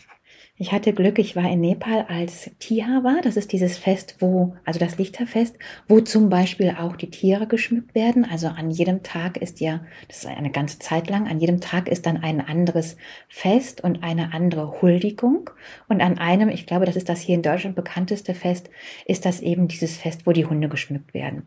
Ich 0.60 0.72
hatte 0.72 0.92
Glück, 0.92 1.20
ich 1.20 1.36
war 1.36 1.48
in 1.48 1.60
Nepal, 1.60 2.04
als 2.08 2.50
Tiha 2.58 3.04
war. 3.04 3.20
Das 3.22 3.36
ist 3.36 3.52
dieses 3.52 3.78
Fest, 3.78 4.16
wo, 4.18 4.56
also 4.64 4.80
das 4.80 4.98
Lichterfest, 4.98 5.56
wo 5.86 6.00
zum 6.00 6.28
Beispiel 6.28 6.74
auch 6.76 6.96
die 6.96 7.10
Tiere 7.10 7.46
geschmückt 7.46 7.94
werden. 7.94 8.24
Also 8.28 8.48
an 8.48 8.72
jedem 8.72 9.04
Tag 9.04 9.36
ist 9.36 9.60
ja, 9.60 9.84
das 10.08 10.18
ist 10.18 10.26
eine 10.26 10.50
ganze 10.50 10.80
Zeit 10.80 11.08
lang, 11.08 11.28
an 11.28 11.38
jedem 11.38 11.60
Tag 11.60 11.88
ist 11.88 12.06
dann 12.06 12.16
ein 12.16 12.40
anderes 12.40 12.96
Fest 13.28 13.84
und 13.84 14.02
eine 14.02 14.34
andere 14.34 14.82
Huldigung. 14.82 15.48
Und 15.86 16.00
an 16.00 16.18
einem, 16.18 16.48
ich 16.48 16.66
glaube, 16.66 16.86
das 16.86 16.96
ist 16.96 17.08
das 17.08 17.20
hier 17.20 17.36
in 17.36 17.42
Deutschland 17.42 17.76
bekannteste 17.76 18.34
Fest, 18.34 18.68
ist 19.06 19.26
das 19.26 19.38
eben 19.38 19.68
dieses 19.68 19.96
Fest, 19.96 20.22
wo 20.26 20.32
die 20.32 20.46
Hunde 20.46 20.68
geschmückt 20.68 21.14
werden. 21.14 21.46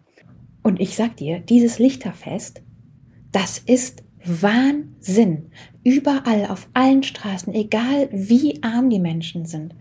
Und 0.63 0.79
ich 0.79 0.95
sag 0.95 1.17
dir, 1.17 1.39
dieses 1.39 1.79
Lichterfest 1.79 2.61
das 3.31 3.57
ist 3.59 4.03
Wahnsinn. 4.23 5.51
Überall, 5.83 6.45
auf 6.47 6.67
allen 6.73 7.03
Straßen, 7.03 7.53
egal 7.53 8.09
wie 8.11 8.61
arm 8.63 8.89
die 8.89 8.99
Menschen 8.99 9.45
sind, 9.45 9.73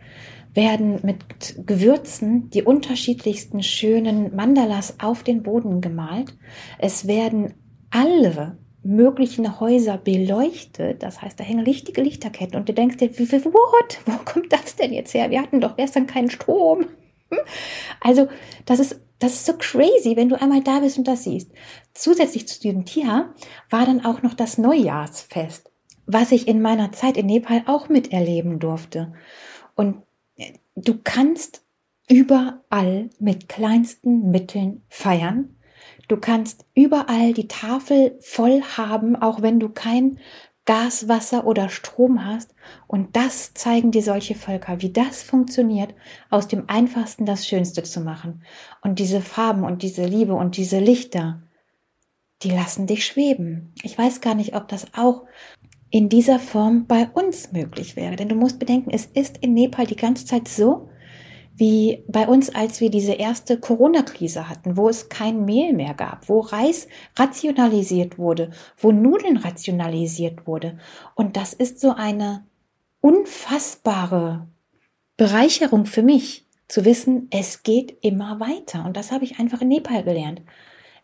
werden 0.54 1.00
mit 1.02 1.66
Gewürzen 1.66 2.50
die 2.50 2.62
unterschiedlichsten 2.62 3.62
schönen 3.62 4.34
Mandalas 4.34 4.98
auf 4.98 5.22
den 5.22 5.42
Boden 5.42 5.80
gemalt. 5.80 6.36
Es 6.78 7.06
werden 7.06 7.54
alle 7.90 8.58
möglichen 8.82 9.60
Häuser 9.60 9.98
beleuchtet. 9.98 11.02
Das 11.02 11.20
heißt, 11.20 11.38
da 11.38 11.44
hängen 11.44 11.64
richtige 11.64 12.00
Lichterketten 12.00 12.58
und 12.58 12.68
du 12.68 12.72
denkst 12.72 12.96
dir, 12.96 13.10
what? 13.10 14.00
Wo 14.06 14.16
kommt 14.24 14.52
das 14.52 14.76
denn 14.76 14.92
jetzt 14.92 15.12
her? 15.14 15.30
Wir 15.30 15.42
hatten 15.42 15.60
doch 15.60 15.76
gestern 15.76 16.06
keinen 16.06 16.30
Strom. 16.30 16.86
Also, 18.00 18.28
das 18.64 18.80
ist 18.80 19.00
das 19.20 19.34
ist 19.34 19.46
so 19.46 19.52
crazy, 19.56 20.16
wenn 20.16 20.28
du 20.28 20.40
einmal 20.40 20.62
da 20.62 20.80
bist 20.80 20.98
und 20.98 21.06
das 21.06 21.24
siehst. 21.24 21.50
Zusätzlich 21.94 22.48
zu 22.48 22.60
diesem 22.60 22.84
Tier 22.84 23.34
war 23.68 23.86
dann 23.86 24.04
auch 24.04 24.22
noch 24.22 24.34
das 24.34 24.58
Neujahrsfest, 24.58 25.70
was 26.06 26.32
ich 26.32 26.48
in 26.48 26.60
meiner 26.60 26.90
Zeit 26.92 27.16
in 27.16 27.26
Nepal 27.26 27.62
auch 27.66 27.88
miterleben 27.88 28.58
durfte. 28.58 29.12
Und 29.76 30.02
äh, 30.36 30.54
du 30.74 30.98
kannst 31.04 31.62
überall 32.08 33.10
mit 33.18 33.48
kleinsten 33.48 34.30
Mitteln 34.30 34.82
feiern. 34.88 35.56
Du 36.08 36.16
kannst 36.16 36.64
überall 36.74 37.34
die 37.34 37.46
Tafel 37.46 38.18
voll 38.20 38.62
haben, 38.62 39.14
auch 39.14 39.42
wenn 39.42 39.60
du 39.60 39.68
kein 39.68 40.18
Gas, 40.66 41.08
Wasser 41.08 41.46
oder 41.46 41.68
Strom 41.68 42.24
hast. 42.24 42.54
Und 42.86 43.16
das 43.16 43.54
zeigen 43.54 43.90
dir 43.90 44.02
solche 44.02 44.34
Völker, 44.34 44.80
wie 44.82 44.92
das 44.92 45.22
funktioniert, 45.22 45.94
aus 46.28 46.48
dem 46.48 46.64
Einfachsten 46.68 47.26
das 47.26 47.46
Schönste 47.46 47.82
zu 47.82 48.00
machen. 48.00 48.42
Und 48.82 48.98
diese 48.98 49.20
Farben 49.20 49.64
und 49.64 49.82
diese 49.82 50.04
Liebe 50.04 50.34
und 50.34 50.56
diese 50.56 50.78
Lichter, 50.78 51.42
die 52.42 52.50
lassen 52.50 52.86
dich 52.86 53.04
schweben. 53.04 53.74
Ich 53.82 53.96
weiß 53.96 54.20
gar 54.20 54.34
nicht, 54.34 54.54
ob 54.54 54.68
das 54.68 54.94
auch 54.94 55.24
in 55.90 56.08
dieser 56.08 56.38
Form 56.38 56.86
bei 56.86 57.08
uns 57.08 57.52
möglich 57.52 57.96
wäre. 57.96 58.16
Denn 58.16 58.28
du 58.28 58.36
musst 58.36 58.58
bedenken, 58.58 58.90
es 58.90 59.06
ist 59.06 59.38
in 59.38 59.54
Nepal 59.54 59.86
die 59.86 59.96
ganze 59.96 60.24
Zeit 60.24 60.48
so, 60.48 60.88
wie 61.60 62.02
bei 62.08 62.26
uns, 62.26 62.48
als 62.54 62.80
wir 62.80 62.90
diese 62.90 63.12
erste 63.12 63.60
Corona-Krise 63.60 64.48
hatten, 64.48 64.78
wo 64.78 64.88
es 64.88 65.10
kein 65.10 65.44
Mehl 65.44 65.74
mehr 65.74 65.92
gab, 65.92 66.28
wo 66.30 66.40
Reis 66.40 66.88
rationalisiert 67.16 68.16
wurde, 68.16 68.50
wo 68.78 68.92
Nudeln 68.92 69.36
rationalisiert 69.36 70.46
wurde. 70.46 70.78
Und 71.14 71.36
das 71.36 71.52
ist 71.52 71.78
so 71.78 71.94
eine 71.94 72.46
unfassbare 73.02 74.48
Bereicherung 75.18 75.84
für 75.84 76.02
mich, 76.02 76.46
zu 76.66 76.84
wissen, 76.84 77.28
es 77.30 77.62
geht 77.62 77.98
immer 78.00 78.40
weiter. 78.40 78.86
Und 78.86 78.96
das 78.96 79.12
habe 79.12 79.24
ich 79.24 79.38
einfach 79.38 79.60
in 79.60 79.68
Nepal 79.68 80.02
gelernt. 80.02 80.40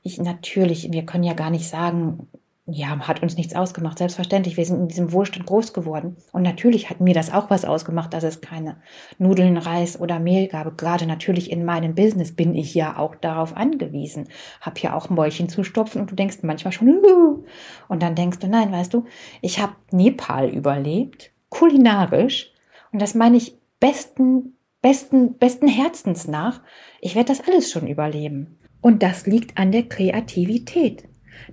Ich 0.02 0.18
natürlich, 0.18 0.90
wir 0.92 1.04
können 1.04 1.24
ja 1.24 1.34
gar 1.34 1.50
nicht 1.50 1.68
sagen, 1.68 2.28
ja, 2.68 2.98
hat 2.98 3.22
uns 3.22 3.36
nichts 3.36 3.54
ausgemacht. 3.54 3.98
Selbstverständlich, 3.98 4.56
wir 4.56 4.64
sind 4.64 4.80
in 4.80 4.88
diesem 4.88 5.12
Wohlstand 5.12 5.46
groß 5.46 5.72
geworden. 5.72 6.16
Und 6.32 6.42
natürlich 6.42 6.90
hat 6.90 7.00
mir 7.00 7.14
das 7.14 7.32
auch 7.32 7.48
was 7.48 7.64
ausgemacht, 7.64 8.12
dass 8.12 8.24
es 8.24 8.40
keine 8.40 8.78
Nudeln, 9.18 9.56
Reis 9.56 10.00
oder 10.00 10.18
Mehl 10.18 10.48
gab. 10.48 10.76
Gerade 10.76 11.06
natürlich 11.06 11.52
in 11.52 11.64
meinem 11.64 11.94
Business 11.94 12.34
bin 12.34 12.56
ich 12.56 12.74
ja 12.74 12.98
auch 12.98 13.14
darauf 13.14 13.56
angewiesen. 13.56 14.28
Hab 14.60 14.80
ja 14.80 14.94
auch 14.94 15.10
Mäulchen 15.10 15.48
zu 15.48 15.62
stopfen 15.62 16.00
und 16.00 16.10
du 16.10 16.16
denkst 16.16 16.38
manchmal 16.42 16.72
schon, 16.72 16.88
Huhu. 16.88 17.44
und 17.86 18.02
dann 18.02 18.16
denkst 18.16 18.40
du, 18.40 18.48
nein, 18.48 18.72
weißt 18.72 18.92
du, 18.92 19.04
ich 19.42 19.60
habe 19.60 19.74
Nepal 19.92 20.48
überlebt, 20.48 21.30
kulinarisch. 21.50 22.52
Und 22.90 23.00
das 23.00 23.14
meine 23.14 23.36
ich 23.36 23.56
besten, 23.78 24.56
besten, 24.82 25.38
besten 25.38 25.68
Herzens 25.68 26.26
nach. 26.26 26.62
Ich 27.00 27.14
werde 27.14 27.28
das 27.28 27.46
alles 27.46 27.70
schon 27.70 27.86
überleben. 27.86 28.58
Und 28.80 29.04
das 29.04 29.26
liegt 29.26 29.56
an 29.56 29.70
der 29.70 29.84
Kreativität. 29.84 31.04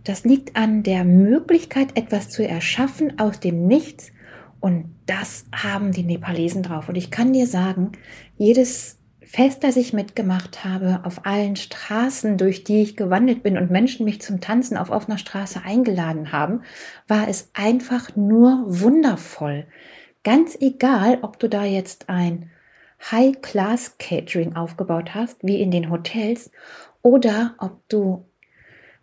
Das 0.04 0.24
liegt 0.24 0.56
an 0.56 0.84
der 0.84 1.04
Möglichkeit, 1.04 1.98
etwas 1.98 2.30
zu 2.30 2.48
erschaffen 2.48 3.20
aus 3.20 3.40
dem 3.40 3.68
Nichts. 3.68 4.12
Und 4.60 4.96
das 5.06 5.46
haben 5.54 5.92
die 5.92 6.04
Nepalesen 6.04 6.64
drauf. 6.64 6.90
Und 6.90 6.96
ich 6.96 7.12
kann 7.12 7.34
dir 7.34 7.48
sagen, 7.48 7.92
jedes 8.38 9.00
Fest, 9.22 9.64
das 9.64 9.78
ich 9.78 9.94
mitgemacht 9.94 10.64
habe, 10.64 11.02
auf 11.04 11.26
allen 11.26 11.56
Straßen, 11.56 12.38
durch 12.38 12.64
die 12.64 12.82
ich 12.82 12.96
gewandelt 12.96 13.42
bin 13.42 13.58
und 13.58 13.72
Menschen 13.72 14.06
mich 14.06 14.22
zum 14.22 14.42
Tanzen 14.42 14.78
auf 14.78 14.90
offener 14.90 15.18
Straße 15.18 15.62
eingeladen 15.64 16.32
haben, 16.32 16.62
war 17.08 17.28
es 17.28 17.50
einfach 17.54 18.16
nur 18.16 18.64
wundervoll. 18.68 19.66
Ganz 20.24 20.58
egal, 20.60 21.20
ob 21.22 21.40
du 21.40 21.50
da 21.50 21.64
jetzt 21.66 22.10
ein 22.10 22.52
High-Class-Catering 23.12 24.56
aufgebaut 24.56 25.16
hast, 25.16 25.38
wie 25.44 25.62
in 25.62 25.72
den 25.72 25.90
Hotels, 25.90 26.52
oder 27.02 27.56
ob 27.58 27.88
du 27.90 28.26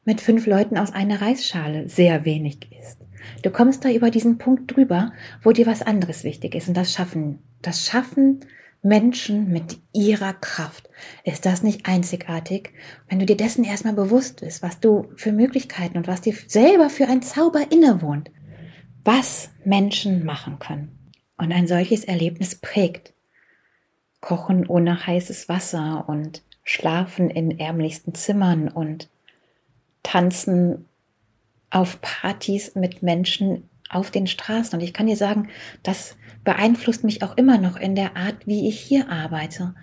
mit 0.05 0.21
fünf 0.21 0.47
Leuten 0.47 0.79
aus 0.79 0.93
einer 0.93 1.21
Reisschale 1.21 1.89
sehr 1.89 2.25
wenig 2.25 2.69
isst. 2.81 2.99
Du 3.43 3.51
kommst 3.51 3.85
da 3.85 3.91
über 3.91 4.11
diesen 4.11 4.39
Punkt 4.39 4.75
drüber, 4.75 5.13
wo 5.43 5.53
dir 5.53 5.67
was 5.67 5.83
anderes 5.83 6.25
wichtig 6.25 6.55
ist 6.55 6.69
und 6.69 6.77
das 6.77 6.93
Schaffen. 6.93 7.39
Das 7.63 7.87
Schaffen 7.87 8.41
Menschen 8.83 9.51
mit 9.51 9.79
ihrer 9.93 10.33
Kraft. 10.33 10.89
Ist 11.25 11.45
das 11.45 11.63
nicht 11.63 11.87
einzigartig? 11.87 12.73
Wenn 13.09 13.19
du 13.19 13.27
dir 13.27 13.37
dessen 13.37 13.65
erstmal 13.65 13.93
bewusst 13.93 14.41
bist, 14.41 14.63
was 14.63 14.81
du 14.81 15.09
für 15.17 15.33
Möglichkeiten 15.33 15.99
und 15.99 16.09
was 16.09 16.23
dir 16.23 16.35
selber 16.47 16.89
für 16.89 17.07
ein 17.07 17.23
Zauber 17.23 17.71
innewohnt, 17.71 18.31
was 19.05 19.51
Menschen 19.65 20.25
machen 20.25 20.59
können. 20.59 21.13
Und 21.37 21.53
ein 21.53 21.67
solches 21.67 22.05
Erlebnis 22.05 22.55
prägt. 22.55 23.15
Kochen 24.21 24.67
ohne 24.67 25.07
heißes 25.07 25.49
Wasser 25.49 26.05
und 26.09 26.43
schlafen 26.65 27.31
in 27.31 27.59
ärmlichsten 27.59 28.15
Zimmern 28.15 28.69
und 28.69 29.09
tanzen 30.03 30.87
auf 31.71 32.01
Partys 32.01 32.75
mit 32.75 33.03
Menschen 33.03 33.69
auf 33.89 34.11
den 34.11 34.27
Straßen. 34.27 34.79
Und 34.79 34.85
ich 34.85 34.93
kann 34.93 35.07
dir 35.07 35.17
sagen, 35.17 35.49
das 35.83 36.17
beeinflusst 36.45 37.05
mich 37.05 37.23
auch 37.23 37.37
immer 37.37 37.59
noch 37.59 37.77
in 37.77 37.95
der 37.95 38.17
Art, 38.17 38.47
wie 38.47 38.69
ich 38.69 38.81
hier 38.81 39.11
arbeite. 39.11 39.75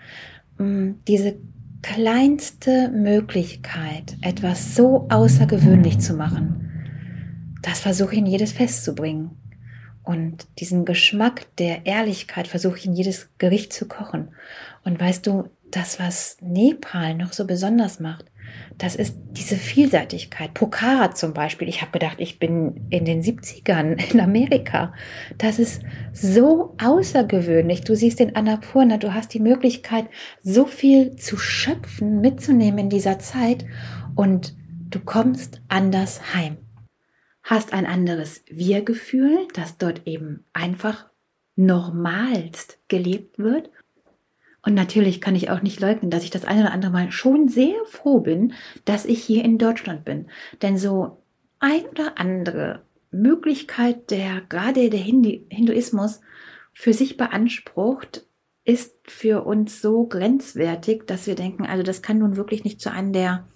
Mm, 0.57 0.91
diese 1.07 1.37
kleinste 1.81 2.89
Möglichkeit, 2.89 4.17
etwas 4.21 4.75
so 4.75 5.07
außergewöhnlich 5.09 5.99
zu 5.99 6.13
machen, 6.13 6.63
das 7.61 7.79
versuche 7.79 8.13
ich 8.13 8.19
in 8.19 8.25
jedes 8.25 8.53
Fest 8.53 8.83
zu 8.83 8.95
bringen. 8.95 9.31
Und 10.03 10.47
diesen 10.59 10.85
Geschmack 10.85 11.53
der 11.57 11.85
Ehrlichkeit 11.85 12.47
versuche 12.47 12.77
ich 12.77 12.85
in 12.85 12.93
jedes 12.93 13.29
Gericht 13.37 13.73
zu 13.73 13.87
kochen. 13.87 14.29
Und 14.85 14.99
weißt 14.99 15.27
du, 15.27 15.49
das, 15.69 15.99
was 15.99 16.37
Nepal 16.39 17.13
noch 17.13 17.33
so 17.33 17.45
besonders 17.45 17.99
macht, 17.99 18.31
das 18.77 18.95
ist 18.95 19.17
diese 19.31 19.55
Vielseitigkeit. 19.55 20.53
Pokhara 20.53 21.13
zum 21.15 21.33
Beispiel. 21.33 21.67
Ich 21.67 21.81
habe 21.81 21.91
gedacht, 21.91 22.17
ich 22.19 22.39
bin 22.39 22.87
in 22.89 23.05
den 23.05 23.23
70ern 23.23 24.11
in 24.11 24.19
Amerika. 24.19 24.93
Das 25.37 25.59
ist 25.59 25.81
so 26.13 26.75
außergewöhnlich. 26.77 27.81
Du 27.81 27.95
siehst 27.95 28.19
den 28.19 28.35
Annapurna, 28.35 28.97
du 28.97 29.13
hast 29.13 29.33
die 29.33 29.39
Möglichkeit, 29.39 30.05
so 30.41 30.65
viel 30.65 31.15
zu 31.15 31.37
schöpfen, 31.37 32.21
mitzunehmen 32.21 32.79
in 32.79 32.89
dieser 32.89 33.19
Zeit 33.19 33.65
und 34.15 34.55
du 34.89 34.99
kommst 34.99 35.61
anders 35.67 36.35
heim. 36.35 36.57
Hast 37.41 37.73
ein 37.73 37.85
anderes 37.85 38.43
Wir-Gefühl, 38.49 39.47
das 39.53 39.77
dort 39.77 40.05
eben 40.05 40.43
einfach 40.53 41.07
normalst 41.55 42.77
gelebt 42.87 43.39
wird 43.39 43.69
und 44.63 44.73
natürlich 44.73 45.21
kann 45.21 45.35
ich 45.35 45.49
auch 45.49 45.61
nicht 45.61 45.79
leugnen, 45.79 46.11
dass 46.11 46.23
ich 46.23 46.29
das 46.29 46.45
eine 46.45 46.61
oder 46.61 46.71
andere 46.71 46.91
Mal 46.91 47.11
schon 47.11 47.47
sehr 47.47 47.75
froh 47.85 48.19
bin, 48.19 48.53
dass 48.85 49.05
ich 49.05 49.23
hier 49.23 49.45
in 49.45 49.57
Deutschland 49.57 50.03
bin. 50.03 50.27
Denn 50.61 50.77
so 50.77 51.23
ein 51.59 51.85
oder 51.85 52.19
andere 52.19 52.81
Möglichkeit, 53.11 54.11
der 54.11 54.41
gerade 54.49 54.89
der 54.89 54.99
Hinduismus 54.99 56.21
für 56.73 56.93
sich 56.93 57.17
beansprucht, 57.17 58.25
ist 58.65 58.95
für 59.07 59.45
uns 59.45 59.81
so 59.81 60.05
grenzwertig, 60.05 61.07
dass 61.07 61.25
wir 61.25 61.35
denken, 61.35 61.65
also 61.65 61.83
das 61.83 62.01
kann 62.01 62.19
nun 62.19 62.35
wirklich 62.35 62.65
nicht 62.65 62.81
zu 62.81 62.91
einem 62.91 63.13
der, 63.13 63.47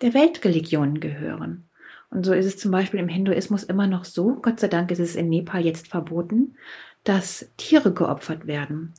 der 0.00 0.12
Weltreligionen 0.12 0.98
gehören. 0.98 1.68
Und 2.10 2.26
so 2.26 2.32
ist 2.32 2.46
es 2.46 2.58
zum 2.58 2.72
Beispiel 2.72 3.00
im 3.00 3.08
Hinduismus 3.08 3.62
immer 3.62 3.86
noch 3.86 4.04
so, 4.04 4.34
Gott 4.42 4.58
sei 4.58 4.68
Dank 4.68 4.90
ist 4.90 4.98
es 4.98 5.14
in 5.14 5.28
Nepal 5.28 5.64
jetzt 5.64 5.88
verboten, 5.88 6.56
dass 7.04 7.48
Tiere 7.56 7.92
geopfert 7.92 8.46
werden. 8.46 8.94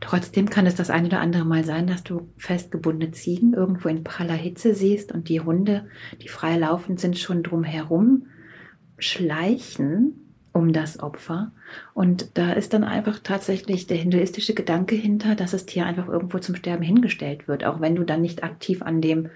Trotzdem 0.00 0.50
kann 0.50 0.66
es 0.66 0.74
das 0.74 0.90
ein 0.90 1.06
oder 1.06 1.20
andere 1.20 1.44
Mal 1.44 1.64
sein, 1.64 1.86
dass 1.86 2.02
du 2.04 2.28
festgebundene 2.36 3.12
Ziegen 3.12 3.54
irgendwo 3.54 3.88
in 3.88 4.04
praller 4.04 4.34
Hitze 4.34 4.74
siehst 4.74 5.12
und 5.12 5.28
die 5.28 5.40
Hunde, 5.40 5.86
die 6.22 6.28
frei 6.28 6.56
laufend 6.58 7.00
sind, 7.00 7.18
schon 7.18 7.42
drumherum 7.42 8.26
schleichen 8.98 10.26
um 10.56 10.72
das 10.72 11.00
Opfer. 11.00 11.52
Und 11.92 12.38
da 12.38 12.52
ist 12.52 12.72
dann 12.72 12.82
einfach 12.82 13.18
tatsächlich 13.22 13.86
der 13.86 13.98
hinduistische 13.98 14.54
Gedanke 14.54 14.94
hinter, 14.94 15.34
dass 15.34 15.50
das 15.50 15.66
Tier 15.66 15.84
einfach 15.84 16.08
irgendwo 16.08 16.38
zum 16.38 16.56
Sterben 16.56 16.82
hingestellt 16.82 17.46
wird, 17.46 17.64
auch 17.64 17.80
wenn 17.80 17.94
du 17.94 18.04
dann 18.04 18.22
nicht 18.22 18.42
aktiv 18.42 18.80
an 18.80 19.02
dem 19.02 19.28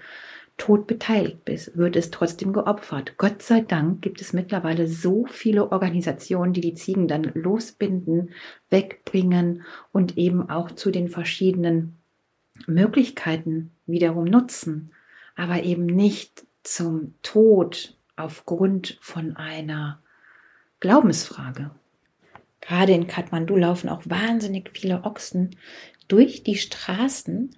Tod 0.61 0.85
beteiligt 0.85 1.43
bist, 1.43 1.75
wird 1.75 1.95
es 1.95 2.11
trotzdem 2.11 2.53
geopfert. 2.53 3.17
Gott 3.17 3.41
sei 3.41 3.61
Dank 3.61 4.03
gibt 4.03 4.21
es 4.21 4.31
mittlerweile 4.31 4.87
so 4.87 5.25
viele 5.25 5.71
Organisationen, 5.71 6.53
die 6.53 6.61
die 6.61 6.75
Ziegen 6.75 7.07
dann 7.07 7.23
losbinden, 7.33 8.29
wegbringen 8.69 9.63
und 9.91 10.19
eben 10.19 10.51
auch 10.51 10.69
zu 10.69 10.91
den 10.91 11.09
verschiedenen 11.09 11.97
Möglichkeiten 12.67 13.71
wiederum 13.87 14.25
nutzen, 14.25 14.91
aber 15.35 15.63
eben 15.63 15.87
nicht 15.87 16.45
zum 16.61 17.15
Tod 17.23 17.97
aufgrund 18.15 18.99
von 19.01 19.35
einer 19.37 19.99
Glaubensfrage. 20.79 21.71
Gerade 22.59 22.93
in 22.93 23.07
Kathmandu 23.07 23.55
laufen 23.55 23.89
auch 23.89 24.03
wahnsinnig 24.05 24.69
viele 24.75 25.05
Ochsen 25.05 25.55
durch 26.07 26.43
die 26.43 26.57
Straßen, 26.57 27.55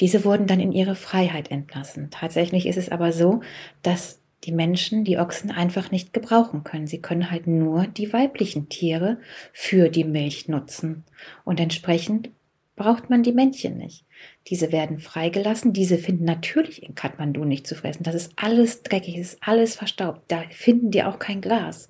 diese 0.00 0.24
wurden 0.24 0.46
dann 0.46 0.60
in 0.60 0.72
ihre 0.72 0.94
Freiheit 0.94 1.50
entlassen. 1.50 2.08
Tatsächlich 2.10 2.66
ist 2.66 2.76
es 2.76 2.90
aber 2.90 3.12
so, 3.12 3.40
dass 3.82 4.20
die 4.44 4.52
Menschen 4.52 5.04
die 5.04 5.18
Ochsen 5.18 5.50
einfach 5.50 5.90
nicht 5.90 6.12
gebrauchen 6.12 6.62
können. 6.62 6.86
Sie 6.86 7.00
können 7.00 7.30
halt 7.30 7.46
nur 7.46 7.86
die 7.86 8.12
weiblichen 8.12 8.68
Tiere 8.68 9.18
für 9.52 9.88
die 9.88 10.04
Milch 10.04 10.48
nutzen. 10.48 11.04
Und 11.44 11.58
entsprechend 11.58 12.30
braucht 12.76 13.08
man 13.08 13.22
die 13.22 13.32
Männchen 13.32 13.76
nicht. 13.78 14.04
Diese 14.48 14.70
werden 14.70 15.00
freigelassen. 15.00 15.72
Diese 15.72 15.96
finden 15.96 16.24
natürlich 16.24 16.82
in 16.82 16.94
Kathmandu 16.94 17.44
nicht 17.44 17.66
zu 17.66 17.74
fressen. 17.74 18.04
Das 18.04 18.14
ist 18.14 18.32
alles 18.36 18.82
dreckig, 18.82 19.16
es 19.16 19.32
ist 19.32 19.42
alles 19.42 19.74
verstaubt. 19.74 20.22
Da 20.28 20.42
finden 20.50 20.90
die 20.90 21.02
auch 21.02 21.18
kein 21.18 21.40
Glas. 21.40 21.88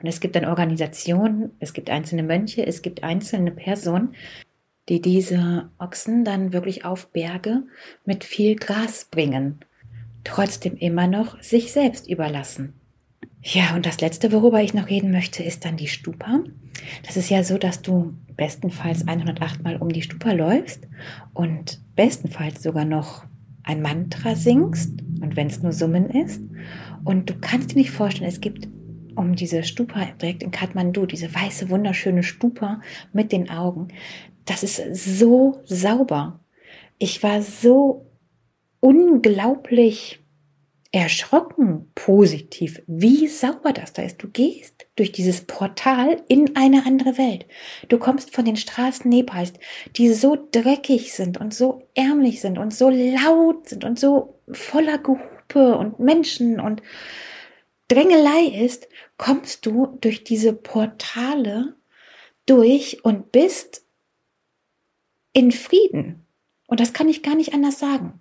Und 0.00 0.06
es 0.06 0.20
gibt 0.20 0.36
dann 0.36 0.46
Organisationen, 0.46 1.50
es 1.58 1.74
gibt 1.74 1.90
einzelne 1.90 2.22
Mönche, 2.22 2.64
es 2.66 2.80
gibt 2.80 3.02
einzelne 3.02 3.50
Personen, 3.50 4.14
die 4.90 5.00
diese 5.00 5.70
Ochsen 5.78 6.24
dann 6.24 6.52
wirklich 6.52 6.84
auf 6.84 7.12
Berge 7.12 7.62
mit 8.04 8.24
viel 8.24 8.56
Gras 8.56 9.06
bringen, 9.08 9.60
trotzdem 10.24 10.76
immer 10.76 11.06
noch 11.06 11.40
sich 11.40 11.72
selbst 11.72 12.08
überlassen. 12.10 12.74
Ja, 13.42 13.74
und 13.74 13.86
das 13.86 14.00
Letzte, 14.00 14.32
worüber 14.32 14.60
ich 14.60 14.74
noch 14.74 14.90
reden 14.90 15.12
möchte, 15.12 15.42
ist 15.42 15.64
dann 15.64 15.76
die 15.76 15.86
Stupa. 15.86 16.40
Das 17.06 17.16
ist 17.16 17.30
ja 17.30 17.42
so, 17.44 17.56
dass 17.56 17.80
du 17.80 18.14
bestenfalls 18.36 19.06
108 19.06 19.62
Mal 19.62 19.76
um 19.76 19.90
die 19.90 20.02
Stupa 20.02 20.32
läufst 20.32 20.86
und 21.32 21.80
bestenfalls 21.94 22.62
sogar 22.62 22.84
noch 22.84 23.24
ein 23.62 23.82
Mantra 23.82 24.34
singst 24.34 25.02
und 25.22 25.36
wenn 25.36 25.46
es 25.46 25.62
nur 25.62 25.72
Summen 25.72 26.10
ist. 26.10 26.42
Und 27.04 27.30
du 27.30 27.34
kannst 27.40 27.72
dir 27.72 27.78
nicht 27.78 27.92
vorstellen, 27.92 28.28
es 28.28 28.40
gibt 28.40 28.68
um 29.14 29.34
diese 29.34 29.62
Stupa 29.62 30.06
direkt 30.20 30.42
in 30.42 30.50
Kathmandu, 30.50 31.06
diese 31.06 31.34
weiße, 31.34 31.70
wunderschöne 31.70 32.22
Stupa 32.22 32.80
mit 33.12 33.32
den 33.32 33.50
Augen 33.50 33.88
das 34.50 34.64
ist 34.64 35.16
so 35.20 35.60
sauber. 35.64 36.40
Ich 36.98 37.22
war 37.22 37.40
so 37.40 38.10
unglaublich 38.80 40.18
erschrocken 40.90 41.92
positiv, 41.94 42.82
wie 42.88 43.28
sauber 43.28 43.72
das 43.72 43.92
da 43.92 44.02
ist. 44.02 44.20
Du 44.20 44.28
gehst 44.28 44.88
durch 44.96 45.12
dieses 45.12 45.42
Portal 45.42 46.20
in 46.26 46.56
eine 46.56 46.84
andere 46.84 47.16
Welt. 47.16 47.46
Du 47.88 47.98
kommst 47.98 48.34
von 48.34 48.44
den 48.44 48.56
Straßen 48.56 49.08
Nepals, 49.08 49.52
die 49.94 50.12
so 50.12 50.36
dreckig 50.50 51.12
sind 51.12 51.38
und 51.38 51.54
so 51.54 51.86
ärmlich 51.94 52.40
sind 52.40 52.58
und 52.58 52.74
so 52.74 52.90
laut 52.90 53.68
sind 53.68 53.84
und 53.84 54.00
so 54.00 54.40
voller 54.50 54.98
Gehupe 54.98 55.76
und 55.76 56.00
Menschen 56.00 56.58
und 56.58 56.82
Drängelei 57.86 58.46
ist, 58.64 58.88
kommst 59.16 59.64
du 59.64 59.96
durch 60.00 60.24
diese 60.24 60.52
Portale 60.52 61.76
durch 62.46 63.04
und 63.04 63.30
bist 63.30 63.84
in 65.32 65.52
Frieden. 65.52 66.26
Und 66.66 66.80
das 66.80 66.92
kann 66.92 67.08
ich 67.08 67.22
gar 67.22 67.34
nicht 67.34 67.54
anders 67.54 67.78
sagen. 67.78 68.20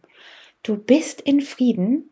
Du 0.63 0.75
bist 0.75 1.21
in 1.21 1.41
Frieden 1.41 2.09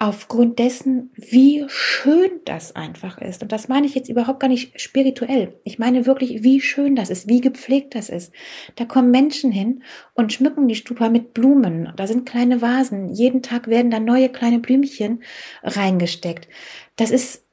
aufgrund 0.00 0.58
dessen, 0.58 1.10
wie 1.14 1.64
schön 1.68 2.30
das 2.46 2.74
einfach 2.74 3.18
ist. 3.18 3.42
Und 3.42 3.52
das 3.52 3.68
meine 3.68 3.86
ich 3.86 3.94
jetzt 3.94 4.08
überhaupt 4.08 4.40
gar 4.40 4.48
nicht 4.48 4.80
spirituell. 4.80 5.60
Ich 5.62 5.78
meine 5.78 6.06
wirklich, 6.06 6.42
wie 6.42 6.62
schön 6.62 6.96
das 6.96 7.10
ist, 7.10 7.28
wie 7.28 7.42
gepflegt 7.42 7.94
das 7.94 8.08
ist. 8.08 8.32
Da 8.76 8.86
kommen 8.86 9.10
Menschen 9.10 9.52
hin 9.52 9.82
und 10.14 10.32
schmücken 10.32 10.68
die 10.68 10.74
Stupa 10.74 11.10
mit 11.10 11.34
Blumen. 11.34 11.92
Da 11.96 12.06
sind 12.06 12.24
kleine 12.24 12.62
Vasen. 12.62 13.10
Jeden 13.10 13.42
Tag 13.42 13.68
werden 13.68 13.90
da 13.90 14.00
neue 14.00 14.30
kleine 14.30 14.58
Blümchen 14.58 15.22
reingesteckt. 15.62 16.48
Das 16.96 17.10
ist 17.10 17.44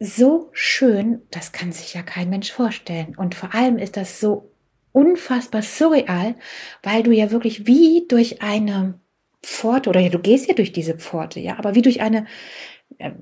so 0.00 0.48
schön, 0.52 1.20
das 1.30 1.52
kann 1.52 1.72
sich 1.72 1.92
ja 1.92 2.02
kein 2.02 2.30
Mensch 2.30 2.50
vorstellen. 2.50 3.14
Und 3.14 3.34
vor 3.34 3.54
allem 3.54 3.76
ist 3.76 3.98
das 3.98 4.20
so 4.20 4.50
unfassbar 4.92 5.62
surreal, 5.62 6.34
weil 6.82 7.02
du 7.02 7.12
ja 7.12 7.30
wirklich 7.30 7.66
wie 7.66 8.06
durch 8.08 8.42
eine 8.42 8.98
Pforte, 9.42 9.90
oder 9.90 10.00
ja, 10.00 10.08
du 10.08 10.18
gehst 10.18 10.48
ja 10.48 10.54
durch 10.54 10.72
diese 10.72 10.94
Pforte, 10.98 11.40
ja, 11.40 11.58
aber 11.58 11.74
wie 11.74 11.82
durch 11.82 12.00
eine 12.00 12.26
äh, 12.98 13.12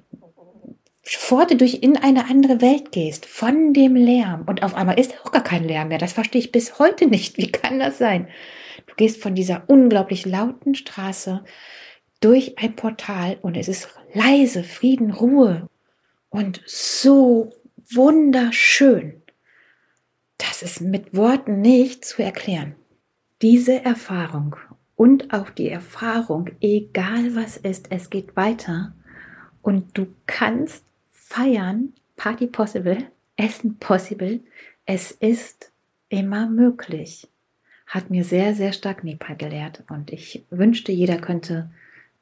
Pforte 1.02 1.55
durch 1.55 1.83
in 1.83 1.96
eine 1.96 2.29
andere 2.29 2.61
Welt 2.61 2.90
gehst, 2.90 3.26
von 3.26 3.72
dem 3.72 3.94
Lärm. 3.94 4.44
Und 4.46 4.64
auf 4.64 4.74
einmal 4.74 4.98
ist 4.98 5.14
auch 5.22 5.31
gar 5.31 5.44
kein 5.44 5.64
Lärm 5.64 5.88
mehr. 5.88 5.98
Das 5.98 6.12
verstehe 6.12 6.40
ich 6.40 6.50
bis 6.50 6.81
heute 6.81 7.07
nicht. 7.07 7.38
Wie 7.38 7.52
kann 7.52 7.79
das 7.79 7.98
sein? 7.98 8.26
Du 8.87 8.94
gehst 8.96 9.22
von 9.22 9.35
dieser 9.35 9.64
unglaublich 9.68 10.26
lauten 10.26 10.74
Straße 10.74 11.44
durch 12.20 12.59
ein 12.59 12.74
Portal 12.74 13.38
und 13.40 13.57
es 13.57 13.68
ist 13.68 13.88
leise, 14.14 14.64
Frieden, 14.64 15.12
Ruhe 15.12 15.68
und 16.29 16.61
so 16.66 17.52
wunderschön. 17.92 19.22
Das 20.38 20.62
ist 20.62 20.81
mit 20.81 21.14
Worten 21.14 21.61
nicht 21.61 22.05
zu 22.05 22.22
erklären. 22.22 22.75
Diese 23.42 23.85
Erfahrung 23.85 24.57
und 24.94 25.33
auch 25.33 25.51
die 25.51 25.68
Erfahrung, 25.68 26.51
egal 26.61 27.35
was 27.35 27.57
ist, 27.57 27.90
es 27.90 28.11
geht 28.11 28.37
weiter 28.37 28.94
und 29.62 29.96
du 29.96 30.07
kannst 30.27 30.85
feiern, 31.11 31.92
Party 32.16 32.46
possible, 32.46 32.99
Essen 33.37 33.79
possible, 33.79 34.40
es 34.87 35.11
ist 35.11 35.72
immer 36.09 36.49
möglich. 36.49 37.29
Hat 37.87 38.11
mir 38.11 38.25
sehr, 38.25 38.55
sehr 38.55 38.72
stark 38.72 39.05
Nepal 39.05 39.37
gelehrt 39.37 39.85
und 39.90 40.11
ich 40.11 40.44
wünschte, 40.51 40.92
jeder 40.92 41.18
könnte 41.18 41.70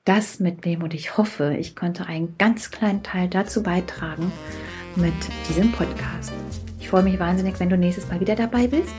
das 0.05 0.41
mitnehmen 0.41 0.83
und 0.83 0.95
ich 0.95 1.17
hoffe, 1.17 1.57
ich 1.59 1.77
konnte 1.77 2.07
einen 2.07 2.37
ganz 2.39 2.71
kleinen 2.71 3.03
Teil 3.03 3.29
dazu 3.29 3.63
beitragen 3.63 4.33
mit 4.97 5.15
diesem 5.49 5.73
Podcast. 5.73 6.33
Ich 6.81 6.89
freue 6.89 7.03
mich 7.03 7.19
wahnsinnig, 7.19 7.59
wenn 7.59 7.69
du 7.69 7.77
nächstes 7.77 8.09
Mal 8.09 8.21
wieder 8.21 8.37
dabei 8.37 8.67
bist 8.67 8.95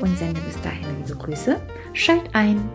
und 0.00 0.16
sende 0.18 0.40
bis 0.42 0.60
dahin 0.62 0.86
liebe 0.98 1.18
Grüße. 1.18 1.60
Schalt 1.94 2.28
ein! 2.32 2.68